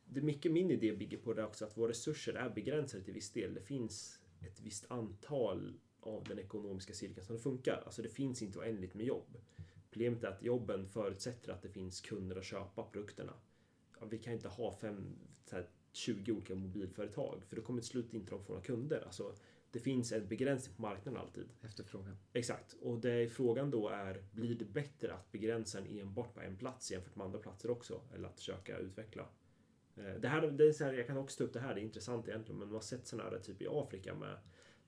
[0.04, 3.14] det är mycket min idé bygger på det också att våra resurser är begränsade till
[3.14, 3.54] viss del.
[3.54, 7.82] Det finns ett visst antal av den ekonomiska cirkeln som det funkar.
[7.86, 9.38] Alltså det finns inte oändligt med jobb.
[9.90, 13.32] Problemet är att jobben förutsätter att det finns kunder att köpa produkterna.
[14.00, 15.16] Ja, vi kan inte ha fem,
[15.50, 19.02] här, 20 olika mobilföretag för då kommer till slut inte de få några kunder.
[19.06, 19.34] Alltså,
[19.70, 21.48] det finns en begränsning på marknaden alltid.
[21.62, 22.16] efterfrågan.
[22.32, 22.72] Exakt.
[22.72, 26.92] Och det frågan då är, blir det bättre att begränsa den enbart på en plats
[26.92, 28.00] jämfört med andra platser också?
[28.14, 29.28] Eller att försöka utveckla?
[29.96, 31.80] Eh, Det här, det är så här, jag kan också ta upp det här, det
[31.80, 34.38] är intressant egentligen, men man har sett sådana här typ i Afrika med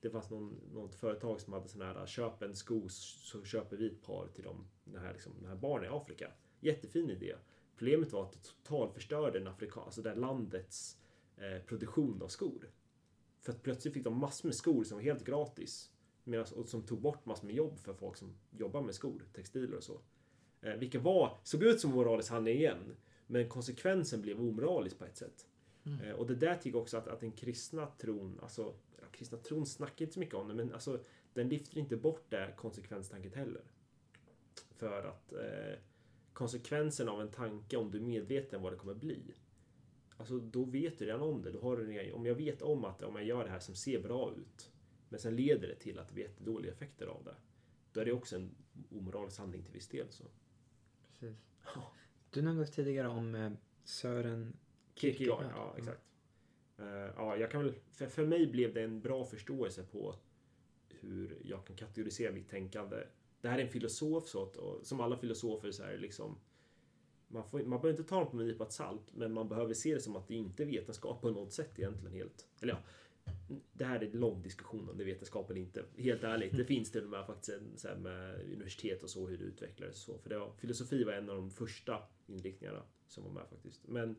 [0.05, 3.87] det fanns någon, något företag som hade sån här köp en sko så köper vi
[3.87, 6.31] ett par till dem, den här, liksom, den här barnen i Afrika.
[6.59, 7.35] Jättefin idé.
[7.77, 10.97] Problemet var att det totalförstörde den afrika, alltså det landets
[11.37, 12.71] eh, produktion av skor.
[13.41, 15.91] För att plötsligt fick de massor med skor som var helt gratis.
[16.23, 19.77] Medans, och som tog bort massor med jobb för folk som jobbar med skor, textiler
[19.77, 20.01] och så.
[20.61, 22.95] Eh, vilket var, såg ut som moralisk handling igen.
[23.27, 25.47] Men konsekvensen blev omoralisk på ett sätt.
[25.85, 25.99] Mm.
[25.99, 28.73] Eh, och det där tycker jag också att, att den kristna tron, alltså
[29.15, 30.99] kristna tron snackar inte så mycket om det, men alltså
[31.33, 33.61] den lyfter inte bort det konsekvenstanket heller.
[34.75, 35.79] För att eh,
[36.33, 39.33] konsekvensen av en tanke, om du är medveten vad det kommer bli,
[40.17, 41.51] alltså då vet du redan om det.
[41.51, 43.75] Då har du redan, om jag vet om att om jag gör det här som
[43.75, 44.71] ser bra ut,
[45.09, 47.35] men sen leder det till att det blir jättedåliga effekter av det,
[47.91, 48.55] då är det också en
[48.91, 50.07] omoralisk handling till viss del.
[50.09, 50.23] Så.
[51.11, 51.37] Precis.
[51.75, 51.91] Ja.
[52.29, 53.51] Du nämnde tidigare om eh,
[53.83, 54.57] Sören
[54.95, 55.57] Kierkegaard, Kierkegaard.
[55.57, 56.01] ja exakt.
[56.77, 60.15] Eh, ja, jag kan väl, för, för mig blev det en bra förståelse på
[60.89, 63.03] hur jag kan kategorisera mitt tänkande.
[63.41, 66.37] Det här är en filosof, så att, och som alla filosofer så är det liksom
[67.27, 69.93] man, får, man behöver inte ta dem på en nypa salt, men man behöver se
[69.93, 72.47] det som att det inte är vetenskap på något sätt egentligen helt.
[72.61, 72.79] Eller ja,
[73.73, 75.85] det här är en lång diskussion om det är vetenskap eller inte.
[75.97, 79.27] Helt ärligt, det finns till och med faktiskt en, så här med universitet och så,
[79.27, 80.21] hur det utvecklades och så.
[80.21, 83.87] För det var, filosofi var en av de första inriktningarna som var med faktiskt.
[83.87, 84.15] Men,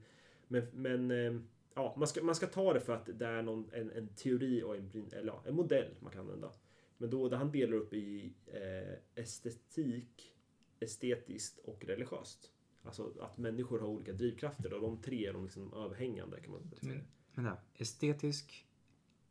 [0.48, 1.40] men, men eh,
[1.76, 4.62] ja, man ska, man ska ta det för att det är någon, en, en teori
[4.62, 6.52] och en, eller ja, en modell man kan använda.
[6.98, 10.36] Men då, där han delar upp i eh, estetik,
[10.80, 12.50] estetiskt och religiöst.
[12.82, 16.70] Alltså att människor har olika drivkrafter och de tre är de liksom överhängande kan man
[16.80, 17.00] säga.
[17.34, 18.66] Men, vänta, estetisk,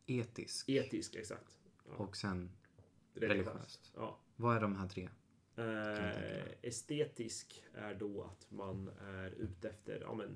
[0.05, 1.59] etisk Etisk, exakt.
[1.87, 2.51] Ja, och sen
[3.13, 3.47] religiöst.
[3.49, 3.91] religiöst.
[3.95, 4.19] Ja.
[4.35, 5.09] Vad är de här tre?
[5.55, 10.35] Eh, estetisk är då att man är ute efter, ja men,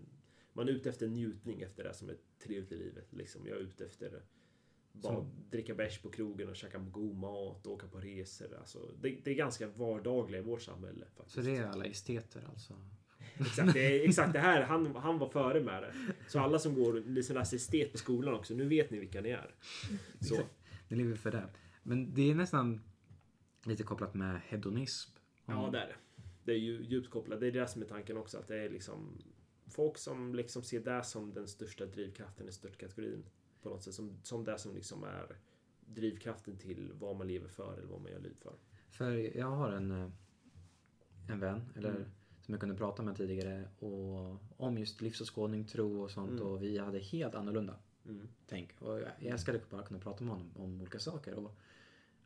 [0.53, 3.13] man är ute efter njutning efter det som är trevligt i livet.
[3.13, 3.47] Liksom.
[3.47, 4.23] Jag är ute efter
[4.91, 8.57] bara Så- dricka bärs på krogen och käka god mat och åka på resor.
[8.59, 11.05] Alltså, det, det är ganska vardagliga i vårt samhälle.
[11.15, 11.35] Faktiskt.
[11.35, 12.73] Så det är alla esteter alltså?
[13.39, 14.61] Exakt, det, exakt det här.
[14.61, 15.93] Han, han var före med det.
[16.27, 19.29] Så alla som går liksom läser estet på skolan också, nu vet ni vilka ni
[19.29, 19.55] är.
[20.21, 20.41] Så.
[20.89, 21.49] Det lever för det.
[21.83, 22.81] Men det är nästan
[23.65, 25.11] lite kopplat med hedonism.
[25.45, 25.95] Ja, det är det.
[26.43, 27.39] Det är ju djupt kopplat.
[27.39, 28.37] Det är det som är tanken också.
[28.37, 29.21] Att det är liksom
[29.69, 33.25] folk som liksom ser det som den största drivkraften, den största kategorin.
[33.61, 33.93] På något sätt.
[33.93, 35.37] Som, som det som liksom är
[35.85, 38.53] drivkraften till vad man lever för eller vad man gör liv för.
[38.89, 40.09] För jag har en, eh,
[41.29, 42.05] en vän, eller Mm.
[42.41, 46.31] som jag kunde prata med tidigare, och, om just livsåskådning, tro och sånt.
[46.31, 46.43] Mm.
[46.43, 48.27] Och vi hade helt annorlunda Mm.
[48.47, 48.81] tänk.
[48.81, 51.33] Och jag, jag älskade bara kunna prata med honom om olika saker.
[51.33, 51.55] Och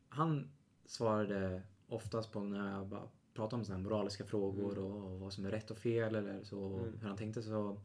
[0.09, 0.49] han
[0.85, 5.45] svarade oftast på när jag bara pratade om såna här moraliska frågor och vad som
[5.45, 6.99] är rätt och fel eller så, Mm.
[6.99, 7.81] hur han tänkte så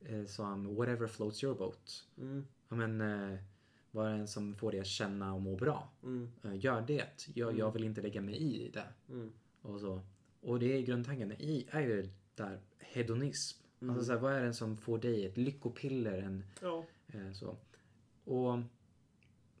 [0.00, 2.06] eh, sa han whatever floats your boat.
[2.18, 2.46] Mm.
[2.68, 3.38] Ja, men eh,
[3.90, 5.88] vad är det som får dig att känna och må bra?
[6.02, 6.30] Mm.
[6.44, 7.28] Eh, gör det.
[7.34, 8.84] Jag, jag vill inte lägga mig i det.
[9.08, 9.32] Mm.
[9.62, 10.00] Och, så.
[10.40, 13.62] och det är grundtanken i är ju där hedonism.
[13.80, 13.94] Mm.
[13.94, 16.18] Alltså så här, vad är det som får dig ett lyckopiller?
[16.22, 16.84] En, Ja.
[17.06, 17.56] eh, så.
[18.24, 18.58] Och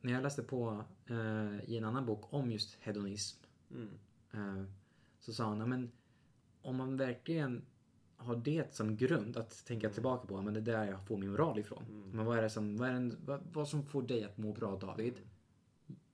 [0.00, 3.38] när jag läste på eh, i en annan bok om just hedonism
[3.70, 3.88] Mm.
[5.22, 5.90] Så sa "Ja, men
[6.62, 7.62] om man verkligen
[8.16, 11.16] har det som grund att tänka tillbaka på, "Ja, men det är där jag får
[11.16, 11.84] min moral ifrån.
[11.90, 12.10] Mm.
[12.10, 14.52] Men vad är det som, vad, är det, vad, vad som får dig att må
[14.52, 15.14] bra David?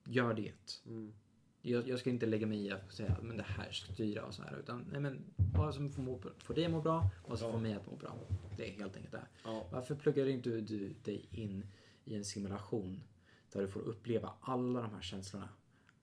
[0.05, 0.81] Gör det.
[0.85, 1.13] Mm.
[1.61, 4.33] Jag, jag ska inte lägga mig i att säga men det här ska styra och
[4.33, 4.57] så här.
[4.59, 5.23] Utan nej, men
[5.55, 7.53] vad som får, må, får dig att må bra vad som Ja.
[7.53, 8.15] får mig att må bra.
[8.57, 9.27] Det är helt enkelt det.
[9.43, 9.65] Ja.
[9.71, 11.65] Varför pluggar inte du, du dig in
[12.05, 13.03] i en simulation
[13.51, 15.49] där du får uppleva alla de här känslorna?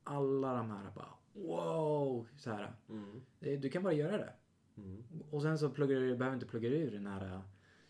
[0.05, 2.27] Alla de här bara wow!
[2.37, 2.73] Så här.
[2.89, 3.23] Mm.
[3.61, 4.33] Du kan bara göra det.
[4.77, 5.05] Mm.
[5.31, 7.41] Och sen så pluggar du, behöver inte plugga ur den här äh,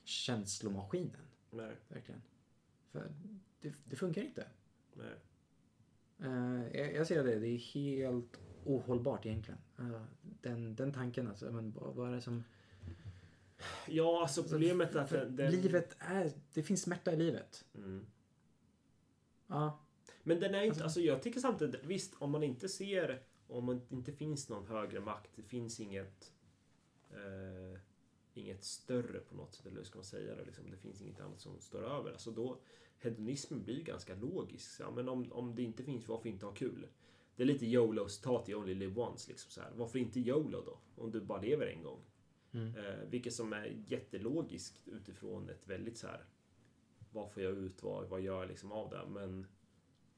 [0.04, 1.26] känslomaskinen.
[1.50, 1.76] Nej.
[1.88, 2.22] Verkligen.
[2.92, 3.12] För
[3.60, 4.46] det, det funkar inte.
[4.94, 5.14] Nej.
[6.18, 9.60] Eh, jag, jag ser det, det är helt ohållbart egentligen.
[9.78, 11.52] Eh, den, den tanken alltså.
[11.52, 12.44] Men vad, är det som...
[13.88, 15.50] Ja, alltså problemet är att den, den...
[15.50, 16.32] Livet är...
[16.54, 17.64] Det finns smärta i livet.
[17.74, 18.06] Mm.
[19.46, 19.80] Ja.
[20.22, 23.94] Men den är inte, alltså jag tycker samtidigt, visst om man inte ser, om det
[23.94, 26.32] inte finns någon högre makt, det finns inget
[27.10, 27.80] eh,
[28.34, 31.20] inget större på något sätt, eller hur ska man säga det, liksom, det finns inget
[31.20, 32.10] annat som står över.
[32.12, 32.60] Alltså då,
[32.98, 34.80] hedonismen blir ganska logisk.
[34.80, 36.86] Ja, men om, om det inte finns, varför inte ha kul?
[37.36, 39.28] Det är lite YOLO-citat i Only Live Once.
[39.28, 39.70] Liksom så här.
[39.74, 40.78] Varför inte YOLO då?
[40.96, 42.00] Om du bara lever en gång.
[42.52, 42.76] Mm.
[42.76, 46.24] Eh, vilket som är jättelogiskt utifrån ett väldigt så här.
[47.12, 47.82] Vad får jag ut?
[47.82, 49.06] Vad, vad gör jag liksom av det?
[49.08, 49.46] Men,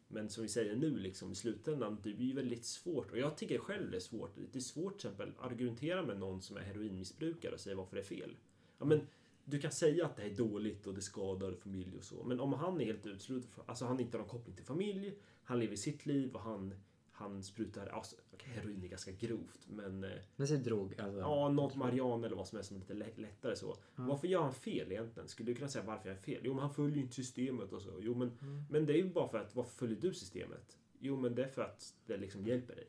[0.09, 3.11] men som vi säger nu liksom i slutändan, det blir väldigt svårt.
[3.11, 4.37] Och jag tycker själv det är svårt.
[4.53, 8.03] Det är svårt till exempel argumentera med någon som är heroinmissbrukare och säga varför det
[8.03, 8.37] är fel.
[8.79, 9.01] Ja, men
[9.45, 12.25] du kan säga att det här är dåligt och det skadar familj och så.
[12.25, 15.61] Men om han är helt utsluten, alltså han inte har någon koppling till familj, han
[15.61, 16.75] lever sitt liv och han,
[17.19, 21.01] han sprutar, alltså, okej, heroin är ganska grovt, men eh, Men säg drog.
[21.01, 23.77] Alltså, Ja, något Marianne eller vad som är som är lite lä- lättare så.
[23.97, 25.29] Varför gör han fel egentligen?
[25.29, 26.41] Skulle du kunna säga varför jag är fel?
[26.45, 27.91] Jo, men han följer ju inte systemet och så.
[28.01, 28.31] Jo, men,
[28.71, 30.79] men det är ju bara för att varför följer du systemet?
[31.01, 32.87] Jo, men det är för att det liksom hjälper dig.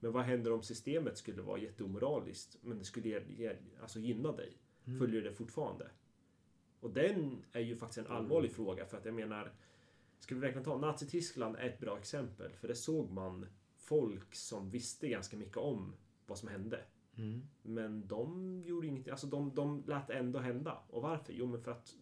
[0.00, 4.32] Men vad händer om systemet skulle vara jätteomoraliskt men det skulle ge, ge, alltså gynna
[4.32, 4.52] dig?
[4.98, 5.90] Följer du det fortfarande?
[6.80, 9.52] Och den är ju faktiskt en allvarlig fråga för att jag menar
[10.18, 13.46] Ska vi verkligen ta Nazityskland är ett bra exempel för det såg man
[13.90, 15.94] folk som visste ganska mycket om
[16.26, 16.84] vad som hände.
[17.16, 17.42] Mm.
[17.62, 19.10] Men de gjorde ingenting.
[19.10, 20.78] Alltså de, de lät ändå hända.
[20.90, 21.32] Och varför?
[21.32, 21.96] Jo, men för att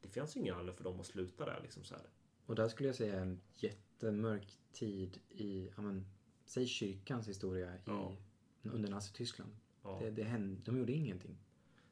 [0.00, 1.60] det fanns ingen anledning för dem att sluta där.
[1.62, 2.04] Liksom så här.
[2.46, 6.06] Och där skulle jag säga en jättemörk tid i, ja men,
[6.44, 8.16] säg kyrkans historia i, Ja.
[8.62, 9.50] under Nazityskland.
[9.82, 9.98] Ja.
[10.02, 11.36] Det, det hände, de gjorde ingenting.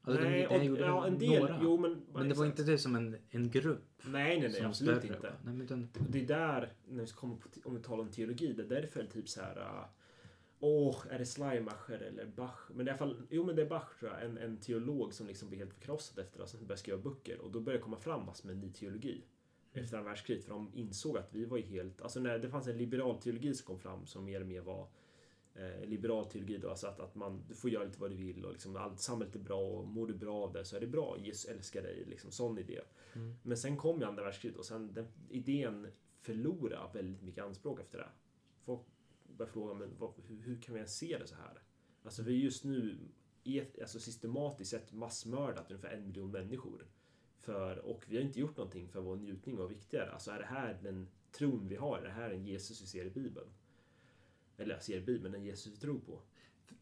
[0.03, 1.41] Alltså, nej, de, och, ja, en del.
[1.41, 1.61] några.
[1.63, 2.03] Jo, men...
[2.13, 4.03] men det var inte det som en, en grupp.
[4.05, 4.63] Nej, nej, nej.
[4.63, 5.33] Absolut större, inte.
[5.45, 8.63] Nej, utan, Det är där, när vi kommer på, om vi talar om teologi, det
[8.63, 9.57] är därför typ så här...
[9.57, 9.85] äh,
[10.63, 12.71] Åh, är det Schleimacher eller Bach?
[12.75, 14.57] Men det är i alla fall, jo men det är Bach tror jag, en, en
[14.57, 17.41] teolog som liksom blir helt förkrossad efter att han började skriva böcker.
[17.41, 19.25] Och då började det komma fram massor med ny teologi.
[19.73, 20.45] Efter andra världskriget.
[20.45, 23.55] För de insåg att vi var ju helt, alltså när det fanns en liberal teologi
[23.55, 24.89] som kom fram som mer och mer var
[25.61, 28.45] eh, liberal teologi då, alltså att, att man, du får göra lite vad du vill
[28.45, 30.87] och liksom allt samhället är bra och mår du bra av det så är det
[30.87, 31.17] bra.
[31.19, 32.81] Jesus älskar dig, liksom sån idé.
[33.13, 33.35] Mm.
[33.43, 35.87] Men sen kom ju andra världskriget och sen den idén
[36.19, 38.09] förlorade väldigt mycket anspråk efter det.
[38.65, 38.81] Folk
[39.37, 41.63] började fråga, men vad, hur, hur kan vi ens se det så här?
[42.03, 42.99] Alltså vi är just nu
[43.45, 46.87] et, alltså systematiskt sett massmördat ungefär en miljon människor.
[47.39, 50.11] För, och vi har inte gjort någonting för vår njutning var viktigare.
[50.11, 51.99] Alltså är det här den tron vi har?
[51.99, 53.49] Är det här en Jesus vi ser i Bibeln?
[54.61, 56.23] Eller jag ser i Bibeln, en Jesus tror på.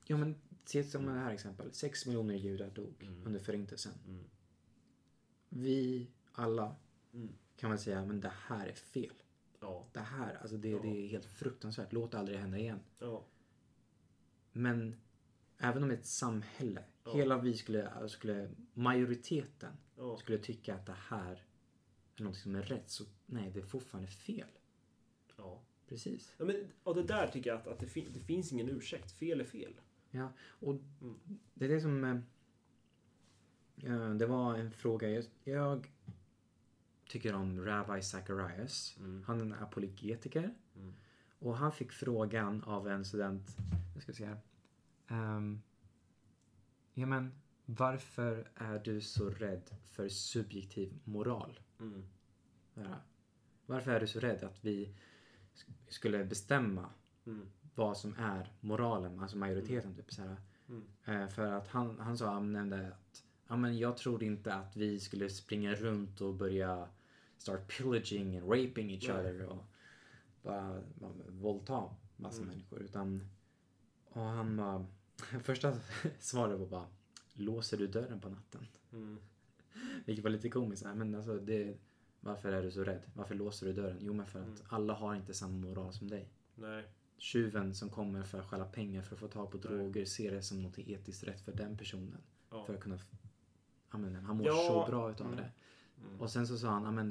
[0.06, 1.72] ja men se som det här exempel.
[1.72, 3.26] Sex miljoner judar dog Mm.
[3.26, 3.92] under förintelsen.
[4.06, 4.24] Mm.
[5.48, 6.76] Vi alla
[7.14, 7.32] Mm.
[7.56, 9.14] kan väl säga, men det här är fel.
[9.60, 10.78] Ja, Det här, alltså det, Ja.
[10.82, 11.92] det är helt fruktansvärt.
[11.92, 12.80] Låt det aldrig hända igen.
[12.98, 13.24] ja,
[14.52, 15.00] Men
[15.58, 19.72] även om ett samhälle, hela vi skulle, skulle, majoriteten
[20.18, 21.44] skulle tycka att det här
[22.16, 24.48] är något som är rätt, så nej, det är fortfarande fel.
[25.36, 25.62] ja.
[25.88, 26.35] Precis.
[26.38, 29.12] ja men, och det där tycker jag att, att det, fin- det finns ingen ursäkt.
[29.12, 29.81] Fel är fel.
[30.11, 31.18] Ja, och Mm.
[31.55, 32.05] det är det som...
[33.77, 35.11] eh, det var en fråga.
[35.11, 35.87] Jag, jag
[37.09, 38.96] tycker om Rabbi Zacharias.
[38.98, 39.22] Mm.
[39.27, 40.55] Han är apologetiker.
[40.77, 40.94] Mm.
[41.38, 43.57] Och han fick frågan av en student.
[43.94, 44.38] Jag ska se här.
[45.37, 45.62] Um,
[46.94, 47.33] ja, men
[47.64, 51.61] varför är du så rädd för subjektiv moral?
[51.81, 52.05] Mm.
[52.74, 52.96] Så här,
[53.66, 54.94] varför är du så rädd att vi
[55.88, 56.90] skulle bestämma
[57.26, 57.46] Mm.
[57.74, 59.94] vad som är moralen, alltså majoriteten.
[59.94, 60.36] Typ, så här.
[60.68, 60.82] Mm.
[61.04, 64.76] Eh, för att han, han sa, han nämnde att ja, men jag trodde inte att
[64.76, 66.88] vi skulle springa runt och börja
[67.38, 69.16] start pillaging and raping each Nej.
[69.20, 69.64] other och
[70.42, 71.84] bara, bara våldta
[72.16, 72.48] massa Mm.
[72.48, 72.78] människor.
[72.82, 73.28] Utan,
[74.10, 74.86] och han bara,
[75.42, 75.76] första
[76.18, 76.86] svaret var bara,
[77.32, 78.66] låser du dörren på natten?
[78.92, 79.18] Mm.
[80.04, 80.84] Vilket var lite komiskt.
[80.94, 81.76] Men alltså, det,
[82.20, 83.02] varför är du så rädd?
[83.14, 83.98] Varför låser du dörren?
[84.00, 84.62] Jo, men för att Mm.
[84.68, 86.28] alla har inte samma moral som dig.
[86.54, 86.85] Nej.
[87.16, 89.66] Tjuven som kommer för att stjäla pengar för att få tag på Nej.
[89.78, 92.20] droger ser det som något etiskt rätt för den personen.
[92.50, 92.64] Ja.
[92.64, 92.94] För att kunna...
[92.96, 93.12] f-
[93.92, 94.54] Ja, men, han mår Ja,
[94.87, 95.37] så bra utav mm.
[95.38, 95.50] det.
[96.07, 96.20] Mm.
[96.20, 97.09] Och sen så sa han, ja men,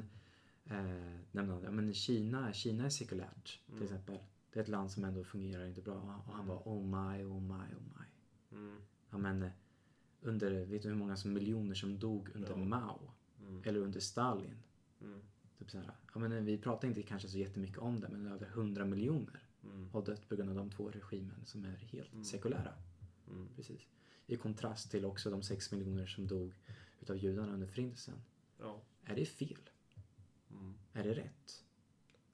[0.64, 3.84] eh, nämnde han, ja, men Kina, Kina är sekulärt till Mm.
[3.84, 4.18] exempel.
[4.52, 5.94] Det är ett land som ändå fungerar inte bra.
[6.26, 6.46] Och han Mm.
[6.46, 8.04] bara, oh my, oh my, oh my.
[8.58, 8.76] Mm.
[9.10, 9.50] Ja men, eh,
[10.20, 12.56] under, vet du hur många som miljoner som dog under Ja.
[12.56, 13.10] Mao?
[13.40, 13.62] Mm.
[13.64, 14.56] Eller under Stalin?
[15.00, 15.20] Mm.
[15.58, 18.46] Typ så här, ja, men vi pratar inte kanske så jättemycket om det, men över
[18.46, 19.90] 100 miljoner Mm.
[19.90, 22.24] har dött på grund av de två regimen som är helt Mm.
[22.24, 22.72] sekulära.
[23.28, 23.48] Mm.
[23.56, 23.80] Precis.
[24.26, 26.52] I kontrast till också de 6 miljoner som dog
[27.00, 28.14] utav judarna under förintelsen.
[28.58, 28.82] Ja.
[29.04, 29.70] Är det fel?
[30.50, 30.74] Mm.
[30.92, 31.64] Är det rätt?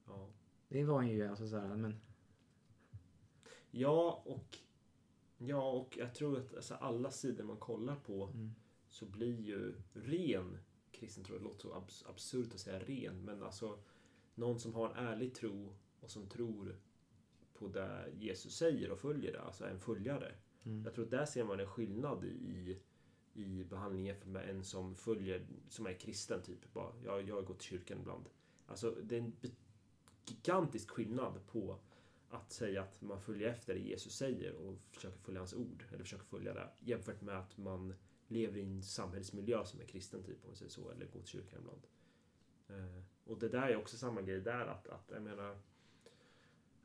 [0.06, 0.28] Ja.
[0.68, 1.96] Det var ju alltså så här, men
[3.70, 4.58] Ja, och
[5.38, 8.54] Ja, och jag tror att alltså, alla sidor man kollar på Mm.
[8.88, 10.58] så blir ju ren
[10.94, 13.78] kristen tro, det låter så abs- absurt att säga ren, men alltså
[14.34, 16.76] någon som har en ärlig tro och som tror
[17.54, 20.34] på det Jesus säger och följer det, alltså en följare.
[20.64, 20.84] Mm.
[20.84, 22.80] Jag tror att där ser man en skillnad i,
[23.34, 26.72] i behandlingen jämfört med en som följer, som är kristen typ.
[26.72, 28.28] Bara, jag, jag gått till kyrkan ibland.
[28.66, 29.32] Alltså det är en
[30.26, 31.78] gigantisk skillnad på
[32.28, 36.04] att säga att man följer efter det Jesus säger och försöker följa hans ord, eller
[36.04, 37.94] försöker följa det, jämfört med att man
[38.28, 41.28] lever i en samhällsmiljö som är kristen typ, om man säger så, eller går till
[41.28, 41.86] kyrkan ibland.
[42.68, 45.58] Eh, och det där är också samma grej där, att, att jag menar,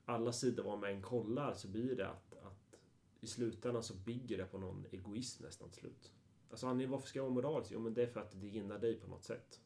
[0.06, 2.76] alla sidor vad man än kollar så blir det att, att
[3.20, 6.12] i slutändan så bygger det på någon egoism nästan till slut.
[6.50, 7.72] Alltså anledningen varför ska jag vara moralisk?
[7.72, 9.62] Jo men det är för att det gynnar dig på något sätt.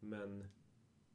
[0.00, 0.44] Men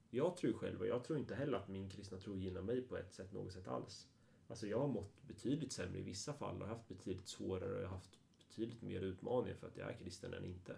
[0.09, 2.97] jag tror själv, och jag tror inte heller att min kristna tro gynnar mig på
[2.97, 4.07] ett sätt, något sätt alls.
[4.47, 7.87] Alltså jag har mått betydligt sämre i vissa fall och haft betydligt svårare och jag
[7.87, 8.19] har haft
[8.55, 10.75] betydligt mer utmaningar för att jag är kristen än inte.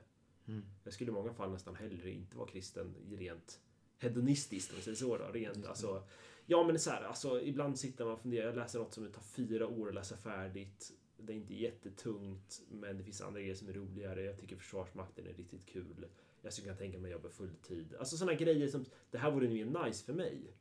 [0.48, 0.66] Mm.
[0.84, 3.60] Jag skulle i många fall nästan hellre inte vara kristen i rent
[4.00, 5.26] hedonistiskt, om man säger så då.
[5.34, 6.08] Rent, alltså,
[6.46, 9.10] ja men så här, alltså, ibland sitter man och funderar, jag läser något som det
[9.10, 10.92] tar fyra år att läsa färdigt.
[11.18, 14.24] Det är inte jättetungt, men det finns andra grejer som är roligare.
[14.24, 16.06] Jag tycker Försvarsmakten är riktigt kul.
[16.42, 17.96] Jag skulle kunna tänka mig att jobba fulltid.
[18.00, 20.54] Alltså sådana grejer som, det här vore mer nice för mig.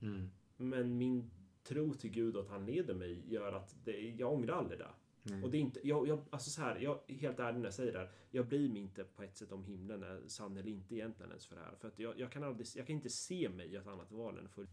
[0.00, 0.30] Mm.
[0.56, 1.30] Men min
[1.62, 4.90] tro till Gud och att han leder mig gör att det, jag ångrar aldrig det.
[5.42, 7.74] Och det är inte, jag, jag, alltså så här, jag är helt ärlig när jag
[7.74, 8.10] säger det här.
[8.30, 11.46] Jag bryr mig inte på ett sätt om himlen är sann eller inte egentligen ens
[11.46, 11.74] för det här.
[11.80, 14.38] För att jag, jag kan aldrig, jag kan inte se mig i ett annat val
[14.38, 14.66] än för...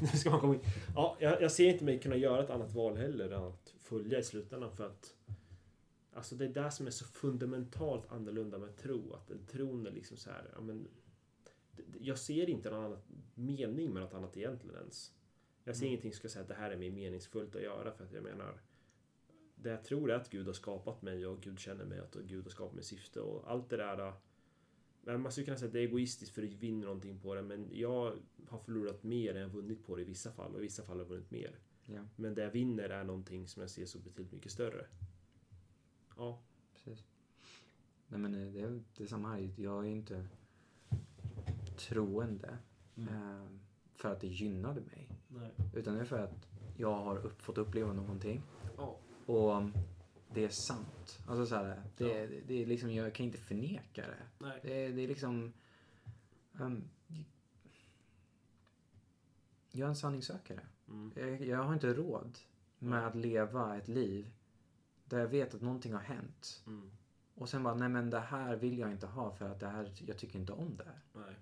[0.00, 0.60] nu ska man komma in.
[0.94, 4.18] Ja, jag, jag ser inte mig kunna göra ett annat val heller än att följa
[4.18, 5.14] i slutändan för att
[6.14, 9.12] Alltså det är det som är så fundamentalt annorlunda med tro.
[9.14, 10.88] Att en tron är liksom så här, ja men
[12.00, 12.98] jag ser inte någon annan
[13.34, 15.12] mening med något annat egentligen ens.
[15.64, 15.88] Jag ser Mm.
[15.92, 18.22] ingenting som ska säga att det här är mer meningsfullt att göra för att jag
[18.22, 18.60] menar
[19.56, 22.44] det jag tror är att Gud har skapat mig och Gud känner mig att Gud
[22.44, 24.12] har skapat mig syfte och allt det där
[25.06, 27.42] men man skulle kunna säga att det är egoistiskt för att vinna någonting på det
[27.42, 30.62] men jag har förlorat mer än jag vunnit på det i vissa fall och i
[30.62, 31.58] vissa fall har jag vunnit mer.
[31.86, 34.86] Ja, Men det jag vinner är någonting som jag ser så betydligt mycket större.
[36.16, 36.42] Ja.
[36.74, 37.04] precis.
[38.08, 39.50] Nej men eh, det är det är samma här.
[39.56, 40.26] Jag är inte
[41.76, 42.58] troende
[42.96, 43.46] eh,
[43.94, 45.10] för att det gynnade mig.
[45.40, 45.50] Nej.
[45.74, 48.42] Utan det är för att jag har upp, fått uppleva någonting
[48.76, 48.98] Ja.
[49.26, 49.72] och um,
[50.34, 51.18] det är sant.
[51.28, 52.26] Alltså så här, det, Ja.
[52.26, 54.22] det, det är liksom, jag kan inte förneka det.
[54.38, 54.60] Nej.
[54.62, 55.52] Det, är- det är liksom...
[56.60, 56.84] ehm,
[59.70, 60.60] jag är en sanningssökare.
[60.88, 61.12] Mm.
[61.16, 62.38] Jag, jag har inte råd
[62.78, 63.04] med Nej.
[63.08, 64.30] att leva ett liv
[65.04, 66.62] där jag vet att någonting har hänt.
[66.66, 66.90] Mm.
[67.34, 69.92] Och sen bara, nej men det här vill jag inte ha för att det här,
[70.06, 71.00] jag tycker inte om det här.
[71.12, 71.34] Nej.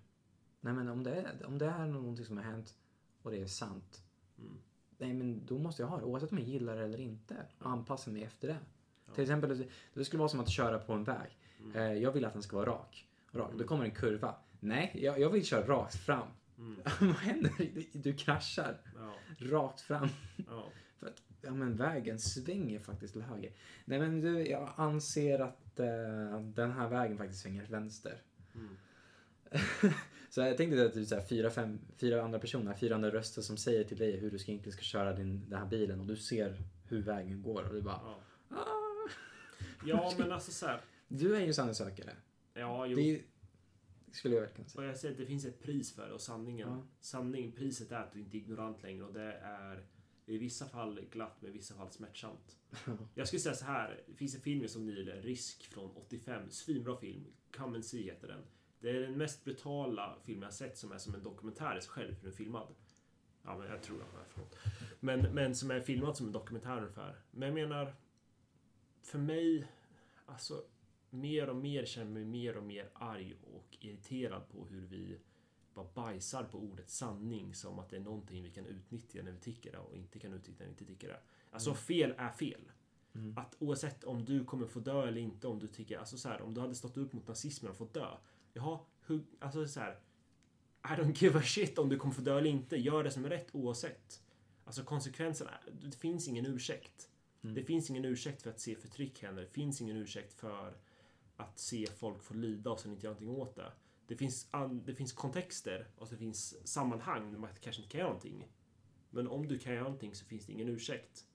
[0.60, 2.74] Nej men om det, är, om det är någonting som har hänt
[3.22, 4.02] och det är sant.
[4.38, 4.52] Mm.
[4.98, 7.36] Nej men då måste jag ha det oavsett om jag gillar det eller inte.
[7.58, 8.58] Och anpassa mig efter det.
[9.06, 9.12] Ja.
[9.14, 11.38] Till exempel, det- skulle vara som att köra på en väg.
[11.60, 11.76] Mm.
[11.76, 13.08] Eh, jag vill att den ska vara rak.
[13.32, 13.46] rak.
[13.48, 13.58] Mm.
[13.58, 14.34] Då kommer en kurva.
[14.60, 16.28] Nej, jag, jag vill köra rakt fram.
[16.58, 16.76] Mm.
[17.00, 17.52] Vad händer?
[17.58, 19.14] Du, du kraschar Ja.
[19.38, 20.08] rakt fram.
[20.48, 20.68] Ja.
[20.98, 23.52] För att ja, men vägen svänger faktiskt till höger.
[23.84, 28.22] Nej men du, jag anser att eh, den här vägen faktiskt svänger vänster.
[28.54, 28.76] Mm.
[30.34, 33.10] Så jag tänkte att det är så här fyra, fem, fyra andra personer, fyra andra
[33.10, 36.00] röster som säger till dig hur du ska, egentligen ska köra din, den här bilen
[36.00, 38.56] och du ser hur vägen går och du bara Ja.
[38.56, 39.08] ah.
[39.86, 40.80] ja, men alltså så här.
[41.08, 42.16] Du är ju sanningssökare.
[42.54, 42.96] Ja, jo.
[42.96, 43.22] Det
[44.12, 44.86] skulle jag verkligen Och säga.
[44.86, 46.86] jag säger att det finns ett pris för det och sanningen, Ja.
[47.00, 49.84] sanning, priset är att du inte är ignorant längre och det är
[50.26, 52.56] i vissa fall glatt, men i vissa fall smärtsamt.
[53.14, 56.96] Jag skulle säga så här, det finns en film som nyligen, Risk från 85, svinbra
[56.96, 57.24] film.
[57.56, 58.40] Come and see heter den.
[58.82, 61.90] Det är den mest brutala film jag sett som är som en dokumentär i sig
[61.90, 62.74] själv, hur den är filmad.
[63.42, 64.56] Ja, men jag tror att den är, förlåt.
[65.00, 67.16] Men, men som är filmad som en dokumentär ungefär.
[67.30, 67.94] Men jag menar,
[69.02, 69.68] för mig,
[70.26, 70.64] alltså
[71.10, 75.18] mer och mer känner jag mig mer och mer arg och irriterad på hur vi
[75.74, 79.38] bara bajsar på ordet sanning som att det är någonting vi kan utnyttja när vi
[79.40, 81.20] tycker det och inte kan utnyttja när vi inte tycker det.
[81.50, 81.78] Alltså Mm.
[81.78, 82.70] fel är fel.
[83.14, 83.38] Mm.
[83.38, 86.42] Att oavsett om du kommer få dö eller inte, om du tycker, alltså så här,
[86.42, 88.16] om du hade stått upp mot nazismen och fått dö.
[88.52, 90.00] Jaha, hur, alltså så här.
[90.84, 92.76] I don't give a shit om du kommer få dö eller inte.
[92.76, 94.22] Gör det som är rätt oavsett.
[94.64, 95.50] Alltså konsekvenserna,
[95.82, 97.10] det finns ingen ursäkt.
[97.42, 97.54] Mm.
[97.54, 99.40] Det finns ingen ursäkt för att se förtryck hända.
[99.40, 100.76] Det finns ingen ursäkt för
[101.36, 103.72] att se folk få lida och sen inte göra någonting åt det.
[104.06, 104.50] Det finns,
[104.84, 108.48] det finns kontexter och det finns sammanhang där man kanske inte kan göra någonting.
[109.10, 111.26] Men om du kan göra någonting så finns det ingen ursäkt.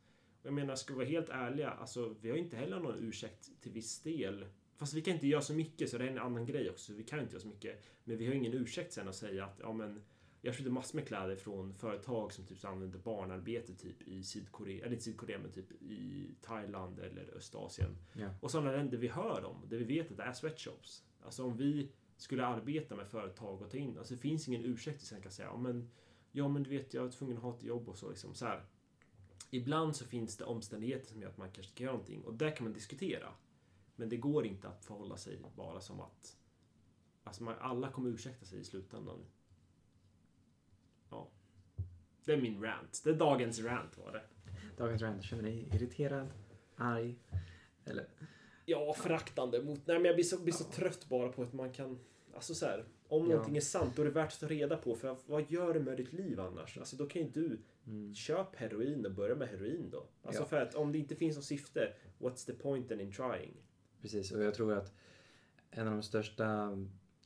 [0.41, 3.49] Och jag menar, ska vi vara helt ärliga, alltså vi har inte heller någon ursäkt
[3.61, 4.45] till viss del.
[4.77, 6.93] Fast vi kan inte göra så mycket, så det är en annan grej också.
[6.93, 7.83] Vi kan inte göra så mycket.
[8.03, 10.01] Men vi har ingen ursäkt sen att säga att, ja men,
[10.41, 14.93] jag köpte massor med kläder från företag som typ använder barnarbete typ i Sydkorea, eller
[14.93, 17.97] inte Sydkorea men typ i Thailand eller Östasien.
[18.13, 18.29] Ja.
[18.41, 21.03] Och sådana länder vi hör om, där vi vet att det är sweatshops.
[21.21, 25.01] Alltså om vi skulle arbeta med företag och ta in, alltså det finns ingen ursäkt
[25.01, 25.89] sen kan säga, ja men,
[26.31, 28.45] ja men du vet jag är tvungen att ha ett jobb och så liksom så
[28.45, 28.65] här.
[29.49, 32.55] Ibland så finns det omständigheter som gör att man kanske ska göra någonting och där
[32.55, 33.33] kan man diskutera.
[33.99, 36.37] Men det går inte att förhålla sig bara som att
[37.23, 39.25] Alltså man, alla kommer ursäkta sig i slutändan.
[41.09, 41.27] Ja.
[42.25, 43.01] Det är min rant.
[43.03, 44.21] Det är dagens rant var det.
[44.77, 46.27] Dagens rant, känner dig irriterad,
[46.75, 47.15] arg?
[47.85, 48.07] Eller?
[48.65, 49.87] Ja, föraktande mot...
[49.87, 51.99] Nej, men jag blir så, blir så trött bara på att man kan...
[52.33, 53.29] Alltså så här, om Ja.
[53.29, 54.95] någonting är sant, då är det värt att ta reda på.
[54.95, 56.77] För vad gör det med ditt liv annars?
[56.77, 57.59] Alltså då kan ju du...
[57.87, 58.15] Mm.
[58.15, 60.07] Köp heroin och börja med heroin då.
[60.23, 60.45] Alltså Ja.
[60.47, 63.53] för att om det inte finns något syfte, what's the point in trying?
[64.01, 64.93] Precis, och jag tror att
[65.71, 66.77] en av de största,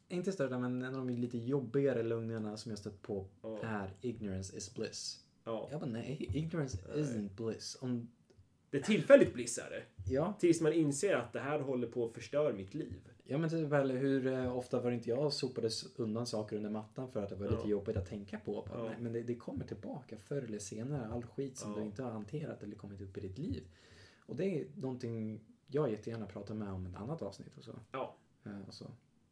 [0.07, 3.59] inte största, men en av de lite jobbigare lögnerna som jag stött på Ja.
[3.63, 5.19] är ignorance is bliss.
[5.43, 5.67] ja.
[5.72, 7.03] Jag bara nej, ignorance Nej.
[7.03, 7.78] isn't bliss.
[7.82, 8.09] Om,
[8.69, 10.11] Det är tillfälligt bliss är det.
[10.13, 13.01] ja, Tills man inser att det här håller på att förstöra mitt liv.
[13.24, 16.69] ja men typ eller hur eh, ofta var det inte jag sopades undan saker under
[16.69, 17.51] mattan för att det var Ja.
[17.51, 18.65] lite jobbigt att tänka på.
[18.69, 22.03] Bara, nej, Men det, det kommer tillbaka förr eller senare, all skit som du inte
[22.03, 23.63] har hanterat eller kommit upp i ditt liv.
[24.26, 25.39] Och det är någonting
[25.72, 27.80] jag jättegärna pratar med om ett annat avsnitt och så.
[27.91, 28.15] Ja.
[28.43, 28.86] Eh, och så.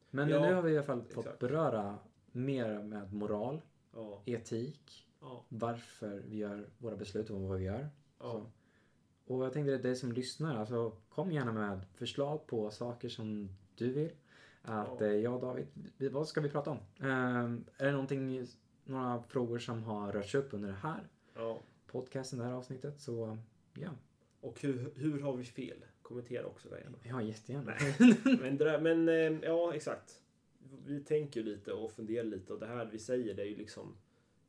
[0.09, 1.39] Men Ja, nu har vi i alla fall fått exakt.
[1.39, 1.97] beröra
[2.31, 3.61] mer med moral,
[3.95, 4.21] Ja.
[4.25, 5.43] etik, Ja.
[5.49, 7.89] varför vi gör våra beslut och vad vi gör.
[9.25, 13.49] Och jag tänkte att dig som lyssnar, alltså kom gärna med förslag på saker som
[13.75, 14.11] du vill.
[14.61, 15.05] Att Ja.
[15.05, 15.67] eh, jag och David,
[15.97, 16.77] vi, vad ska vi prata om?
[16.99, 18.47] Ehm, är det någonting,
[18.83, 21.07] några frågor som har rörts upp under det här
[21.87, 22.99] podcasten, det här avsnittet?
[22.99, 23.37] Så
[23.73, 23.89] ja,
[24.41, 25.85] Och hur, hur har vi fel?
[26.09, 26.97] Kommentera också det gärna.
[27.03, 27.73] ja jättegärna.
[28.41, 30.21] Men, där, men eh, ja, exakt.
[30.85, 33.97] Vi tänker lite och funderar lite och det här vi säger det är ju liksom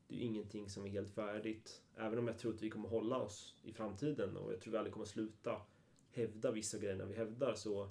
[0.08, 1.82] det är ju ingenting som är helt färdigt.
[1.96, 4.78] Även om jag tror att vi kommer hålla oss i framtiden och jag tror vi
[4.78, 5.60] aldrig kommer sluta
[6.10, 7.90] hävda vissa grejer när vi hävdar så,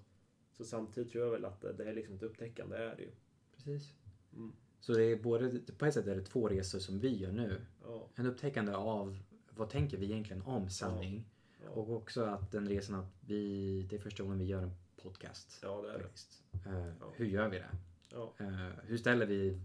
[0.52, 3.02] så samtidigt tror jag väl att det det är liksom ett upptäckande, det är det
[3.02, 3.12] ju.
[3.56, 3.94] Precis.
[4.34, 4.54] Mm.
[4.80, 7.62] Så det är både, på ett sätt är det två resor som vi gör nu.
[7.84, 11.16] Ja, En upptäckande av vad tänker vi egentligen om sanning?
[11.16, 11.39] ja,
[11.74, 15.60] Och också att den resan att vi, det är första gången vi gör en podcast.
[15.64, 16.04] ja det är det.
[16.04, 16.44] faktiskt.
[16.66, 17.12] Eh, Ja.
[17.16, 17.70] Hur gör vi det?
[18.12, 19.60] Ja, Eh, hur ställer vi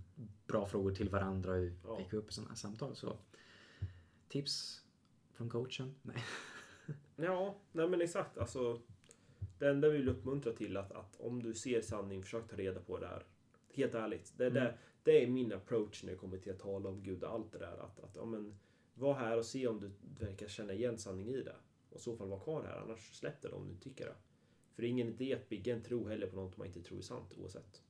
[0.46, 2.00] bra frågor till varandra och hur Ja.
[2.10, 2.96] vi upp sådana här samtal?
[2.96, 3.16] Så
[4.28, 4.82] tips
[5.32, 5.94] från coachen?
[6.02, 6.24] Nej.
[7.16, 8.38] ja nej men exakt.
[8.38, 8.80] Alltså,
[9.58, 12.80] det enda vi vill uppmuntra till att, att om du ser sanning, försök ta reda
[12.80, 13.22] på det här.
[13.74, 14.32] Helt ärligt.
[14.36, 14.54] Det, Mm.
[14.54, 17.52] det, det är min approach när det kommer till att tala om Gud och allt
[17.52, 17.78] det där.
[17.84, 18.54] Att, att ja, men,
[18.94, 19.90] var här och se om du
[20.26, 21.56] verkar känna igen sanning i det.
[21.94, 24.14] Och i så fall var kvar här, annars släpp det om du tycker det.
[24.74, 26.98] För det är ingen idé att bygga en tro heller på något man inte tror
[26.98, 27.82] är sant oavsett.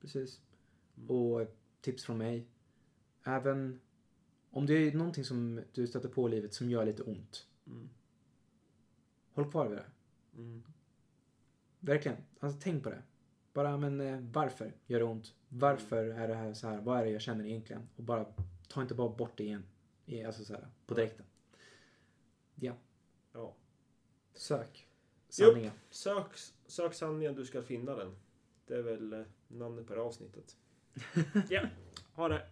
[0.00, 0.40] Precis.
[0.96, 1.10] Mm.
[1.10, 1.46] Och
[1.80, 2.46] tips från mig.
[3.22, 3.80] Även
[4.50, 7.46] om det är någonting som du stöter på i livet som gör lite ont.
[7.66, 7.88] Mm.
[9.32, 9.86] Håll kvar vid det.
[10.36, 10.62] Mm.
[11.80, 12.18] Verkligen.
[12.40, 13.02] Alltså tänk på det.
[13.52, 15.34] Bara, men eh, varför gör det ont?
[15.48, 16.80] Varför är det här så här?
[16.80, 17.88] Vad är det jag känner egentligen?
[17.96, 18.26] Och bara,
[18.68, 19.64] ta inte bara bort det igen.
[20.26, 21.26] Alltså så här, på direkten.
[22.54, 22.76] Ja.
[23.34, 23.54] Ja.
[24.34, 24.88] Sök.
[25.28, 25.72] Sanningen.
[25.90, 26.26] Sök,
[26.66, 28.16] sök sanningen, du ska finna den.
[28.66, 30.56] Det är väl eh, namnet på det här avsnittet.
[31.50, 31.62] ja,
[32.12, 32.46] ha det.